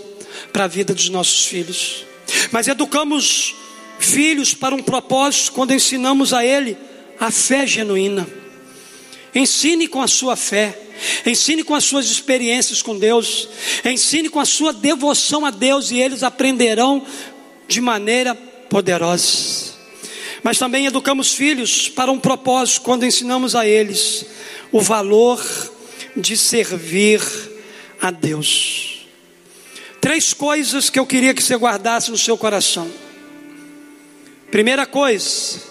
para 0.51 0.65
a 0.65 0.67
vida 0.67 0.93
dos 0.93 1.07
nossos 1.07 1.45
filhos. 1.45 2.03
Mas 2.51 2.67
educamos 2.67 3.55
filhos 3.99 4.53
para 4.53 4.75
um 4.75 4.83
propósito 4.83 5.53
quando 5.53 5.73
ensinamos 5.73 6.33
a 6.33 6.43
ele 6.43 6.75
a 7.17 7.31
fé 7.31 7.65
genuína. 7.65 8.27
Ensine 9.33 9.87
com 9.87 10.01
a 10.01 10.09
sua 10.09 10.35
fé, 10.35 10.77
ensine 11.25 11.63
com 11.63 11.73
as 11.73 11.85
suas 11.85 12.05
experiências 12.07 12.81
com 12.81 12.99
Deus, 12.99 13.47
ensine 13.85 14.27
com 14.27 14.41
a 14.41 14.45
sua 14.45 14.73
devoção 14.73 15.45
a 15.45 15.51
Deus 15.51 15.89
e 15.89 16.01
eles 16.01 16.21
aprenderão 16.21 17.01
de 17.65 17.79
maneira 17.79 18.35
poderosa. 18.35 19.68
Mas 20.43 20.57
também 20.57 20.85
educamos 20.85 21.33
filhos 21.33 21.89
para 21.89 22.11
um 22.11 22.19
propósito 22.19 22.81
quando 22.81 23.05
ensinamos 23.05 23.55
a 23.55 23.67
eles 23.67 24.25
o 24.71 24.79
valor 24.81 25.43
de 26.15 26.37
servir 26.37 27.21
a 28.01 28.11
Deus. 28.11 29.05
Três 29.99 30.33
coisas 30.33 30.89
que 30.89 30.97
eu 30.97 31.05
queria 31.05 31.33
que 31.33 31.43
você 31.43 31.55
guardasse 31.55 32.09
no 32.09 32.17
seu 32.17 32.37
coração. 32.37 32.89
Primeira 34.49 34.85
coisa, 34.85 35.61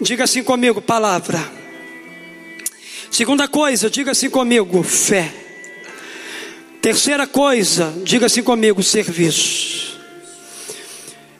diga 0.00 0.24
assim 0.24 0.42
comigo: 0.42 0.82
palavra. 0.82 1.40
Segunda 3.10 3.48
coisa, 3.48 3.88
diga 3.88 4.10
assim 4.10 4.28
comigo: 4.28 4.82
fé. 4.82 5.32
Terceira 6.82 7.26
coisa, 7.26 7.94
diga 8.04 8.26
assim 8.26 8.42
comigo: 8.42 8.82
serviço. 8.82 9.98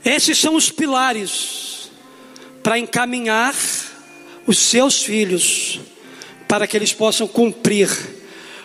Esses 0.05 0.39
são 0.39 0.57
os 0.57 0.71
pilares 0.71 1.72
para 2.63 2.79
encaminhar 2.79 3.55
os 4.47 4.59
seus 4.59 5.03
filhos 5.03 5.81
para 6.47 6.67
que 6.67 6.77
eles 6.77 6.93
possam 6.93 7.27
cumprir 7.27 7.89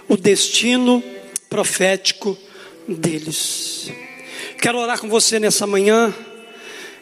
o 0.08 0.16
destino 0.16 1.04
profético 1.50 2.38
deles. 2.88 3.92
Quero 4.62 4.78
orar 4.80 5.00
com 5.00 5.10
você 5.10 5.40
nessa 5.40 5.66
manhã. 5.66 6.14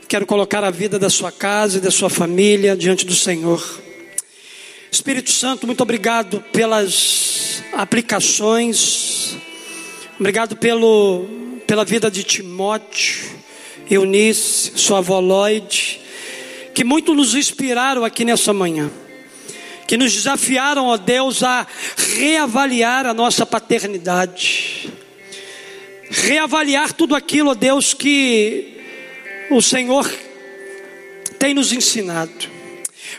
Quero 0.08 0.26
colocar 0.26 0.64
a 0.64 0.70
vida 0.70 1.00
da 1.00 1.10
sua 1.10 1.32
casa 1.32 1.78
e 1.80 1.82
da 1.82 1.92
sua 1.92 2.10
família 2.10 2.76
diante 2.76 3.06
do 3.06 3.16
Senhor. 3.16 3.82
Espírito 4.92 5.32
Santo, 5.32 5.66
muito 5.66 5.82
obrigado 5.82 6.40
pelas 6.54 7.64
aplicações. 7.74 9.36
Obrigado 10.20 10.56
pelo, 10.56 11.26
pela 11.68 11.84
vida 11.84 12.10
de 12.10 12.24
Timóteo, 12.24 13.26
Eunice, 13.90 14.72
sua 14.76 15.00
avó 15.00 15.20
Lloyd 15.20 16.05
que 16.76 16.84
muito 16.84 17.16
nos 17.16 17.34
inspiraram 17.34 18.04
aqui 18.04 18.26
nessa 18.26 18.54
manhã, 18.54 18.92
que 19.88 19.96
nos 19.96 20.12
desafiaram, 20.12 20.88
ó 20.88 20.98
Deus, 20.98 21.42
a 21.42 21.66
reavaliar 21.96 23.06
a 23.06 23.14
nossa 23.14 23.46
paternidade, 23.46 24.92
reavaliar 26.10 26.92
tudo 26.92 27.16
aquilo, 27.16 27.52
ó 27.52 27.56
Deus, 27.56 27.94
que 27.94 28.74
o 29.50 29.62
Senhor 29.62 30.06
tem 31.40 31.54
nos 31.54 31.72
ensinado. 31.72 32.54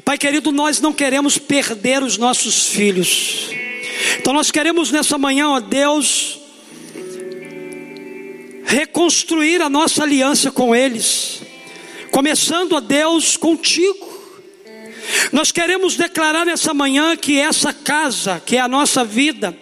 Pai 0.04 0.18
querido, 0.18 0.52
nós 0.52 0.78
não 0.78 0.92
queremos 0.92 1.38
perder 1.38 2.02
os 2.02 2.18
nossos 2.18 2.66
filhos, 2.66 3.48
então 4.18 4.34
nós 4.34 4.50
queremos 4.50 4.90
nessa 4.90 5.16
manhã, 5.16 5.48
ó 5.48 5.60
Deus, 5.60 6.38
reconstruir 8.66 9.62
a 9.62 9.70
nossa 9.70 10.02
aliança 10.02 10.50
com 10.50 10.76
eles 10.76 11.45
começando 12.10 12.76
a 12.76 12.80
Deus 12.80 13.36
contigo. 13.36 14.16
Nós 15.32 15.52
queremos 15.52 15.96
declarar 15.96 16.44
nessa 16.44 16.74
manhã 16.74 17.16
que 17.16 17.38
essa 17.38 17.72
casa, 17.72 18.42
que 18.44 18.56
é 18.56 18.60
a 18.60 18.68
nossa 18.68 19.04
vida, 19.04 19.56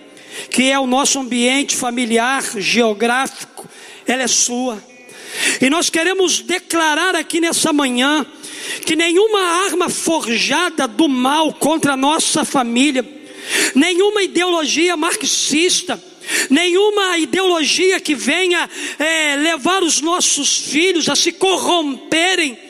que 0.51 0.71
é 0.71 0.79
o 0.79 0.87
nosso 0.87 1.19
ambiente 1.19 1.77
familiar, 1.77 2.43
geográfico, 2.57 3.69
ela 4.07 4.23
é 4.23 4.29
sua. 4.29 4.83
E 5.61 5.69
nós 5.69 5.91
queremos 5.91 6.41
declarar 6.41 7.15
aqui 7.15 7.41
nessa 7.41 7.73
manhã 7.73 8.25
que 8.87 8.97
nenhuma 8.97 9.41
arma 9.67 9.89
forjada 9.89 10.87
do 10.87 11.09
mal 11.09 11.53
contra 11.53 11.93
a 11.93 11.97
nossa 11.97 12.45
família, 12.45 13.05
nenhuma 13.75 14.23
ideologia 14.23 14.97
marxista, 14.97 16.03
nenhuma 16.51 17.19
ideologia 17.19 18.01
que 18.01 18.15
venha 18.15 18.69
é, 18.99 19.37
levar 19.37 19.83
os 19.83 20.01
nossos 20.01 20.59
filhos 20.59 21.09
a 21.09 21.17
se 21.17 21.33
corromperem 21.33 22.64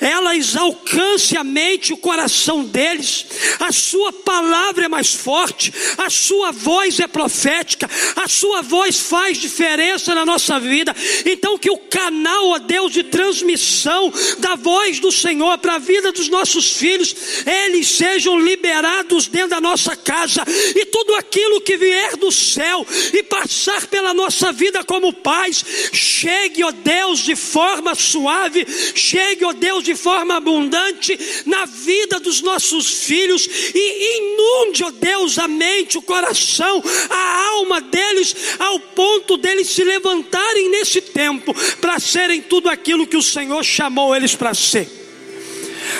elas 0.00 0.56
alcance 0.56 1.36
a 1.36 1.44
mente 1.44 1.90
e 1.90 1.92
o 1.92 1.98
coração 1.98 2.64
deles. 2.64 3.26
A 3.58 3.72
sua 3.72 4.12
palavra 4.12 4.86
é 4.86 4.88
mais 4.88 5.12
forte, 5.14 5.72
a 5.98 6.08
sua 6.10 6.50
voz 6.50 7.00
é 7.00 7.06
profética, 7.06 7.88
a 8.16 8.28
sua 8.28 8.62
voz 8.62 8.98
faz 8.98 9.38
diferença 9.38 10.14
na 10.14 10.24
nossa 10.24 10.58
vida. 10.58 10.94
Então, 11.24 11.58
que 11.58 11.70
o 11.70 11.78
canal, 11.78 12.48
ó 12.48 12.58
Deus, 12.58 12.92
de 12.92 13.04
transmissão 13.04 14.12
da 14.38 14.56
voz 14.56 14.98
do 14.98 15.12
Senhor 15.12 15.58
para 15.58 15.74
a 15.74 15.78
vida 15.78 16.12
dos 16.12 16.28
nossos 16.28 16.72
filhos, 16.76 17.14
eles 17.46 17.88
sejam 17.88 18.38
liberados 18.38 19.26
dentro 19.26 19.50
da 19.50 19.60
nossa 19.60 19.96
casa 19.96 20.44
e 20.74 20.86
tudo 20.86 21.14
aquilo 21.14 21.60
que 21.60 21.76
vier 21.76 22.16
do 22.16 22.30
céu 22.30 22.86
e 23.12 23.22
passar 23.22 23.86
pela 23.86 24.14
nossa 24.14 24.52
vida 24.52 24.82
como 24.84 25.12
pais, 25.12 25.64
chegue, 25.92 26.64
ó 26.64 26.70
Deus, 26.70 27.20
de 27.20 27.36
forma 27.36 27.94
suave, 27.94 28.66
chegue, 28.94 29.44
ó 29.44 29.52
Deus, 29.60 29.84
de 29.84 29.94
forma 29.94 30.36
abundante 30.36 31.18
na 31.46 31.66
vida 31.66 32.18
dos 32.18 32.40
nossos 32.40 33.04
filhos 33.04 33.48
e 33.74 34.18
inunde, 34.18 34.82
ó 34.82 34.90
Deus, 34.90 35.38
a 35.38 35.46
mente, 35.46 35.98
o 35.98 36.02
coração, 36.02 36.82
a 37.08 37.48
alma 37.50 37.80
deles, 37.80 38.34
ao 38.58 38.80
ponto 38.80 39.36
deles 39.36 39.68
se 39.68 39.84
levantarem 39.84 40.70
nesse 40.70 41.00
tempo 41.00 41.54
para 41.80 42.00
serem 42.00 42.40
tudo 42.40 42.68
aquilo 42.68 43.06
que 43.06 43.16
o 43.16 43.22
Senhor 43.22 43.62
chamou 43.62 44.16
eles 44.16 44.34
para 44.34 44.54
ser. 44.54 44.88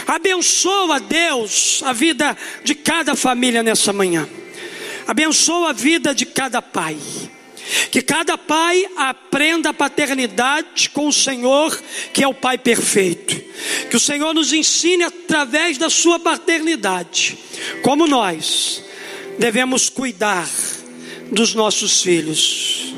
Abençoa, 0.06 0.98
Deus, 0.98 1.82
a 1.84 1.92
vida 1.92 2.36
de 2.64 2.74
cada 2.74 3.14
família 3.14 3.62
nessa 3.62 3.92
manhã. 3.92 4.28
Abençoa 5.06 5.70
a 5.70 5.72
vida 5.72 6.14
de 6.14 6.24
cada 6.24 6.62
pai. 6.62 6.96
Que 7.90 8.02
cada 8.02 8.36
pai 8.36 8.86
aprenda 8.96 9.70
a 9.70 9.74
paternidade 9.74 10.90
com 10.90 11.08
o 11.08 11.12
Senhor, 11.12 11.80
que 12.12 12.22
é 12.22 12.28
o 12.28 12.34
Pai 12.34 12.58
perfeito. 12.58 13.40
Que 13.88 13.96
o 13.96 14.00
Senhor 14.00 14.34
nos 14.34 14.52
ensine 14.52 15.04
através 15.04 15.78
da 15.78 15.90
sua 15.90 16.18
paternidade, 16.18 17.38
como 17.82 18.06
nós 18.06 18.82
devemos 19.38 19.88
cuidar 19.88 20.48
dos 21.30 21.54
nossos 21.54 22.02
filhos. 22.02 22.92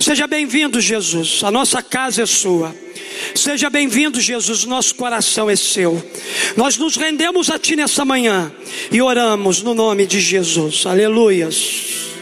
Seja 0.00 0.26
bem-vindo, 0.26 0.80
Jesus. 0.80 1.42
A 1.42 1.50
nossa 1.50 1.82
casa 1.82 2.22
é 2.22 2.26
sua. 2.26 2.74
Seja 3.34 3.70
bem-vindo, 3.70 4.20
Jesus. 4.20 4.64
Nosso 4.64 4.94
coração 4.94 5.48
é 5.48 5.56
seu. 5.56 6.02
Nós 6.56 6.76
nos 6.76 6.96
rendemos 6.96 7.50
a 7.50 7.58
Ti 7.58 7.76
nessa 7.76 8.04
manhã 8.04 8.52
e 8.90 9.00
oramos 9.00 9.62
no 9.62 9.74
nome 9.74 10.06
de 10.06 10.20
Jesus. 10.20 10.84
Aleluias. 10.86 12.13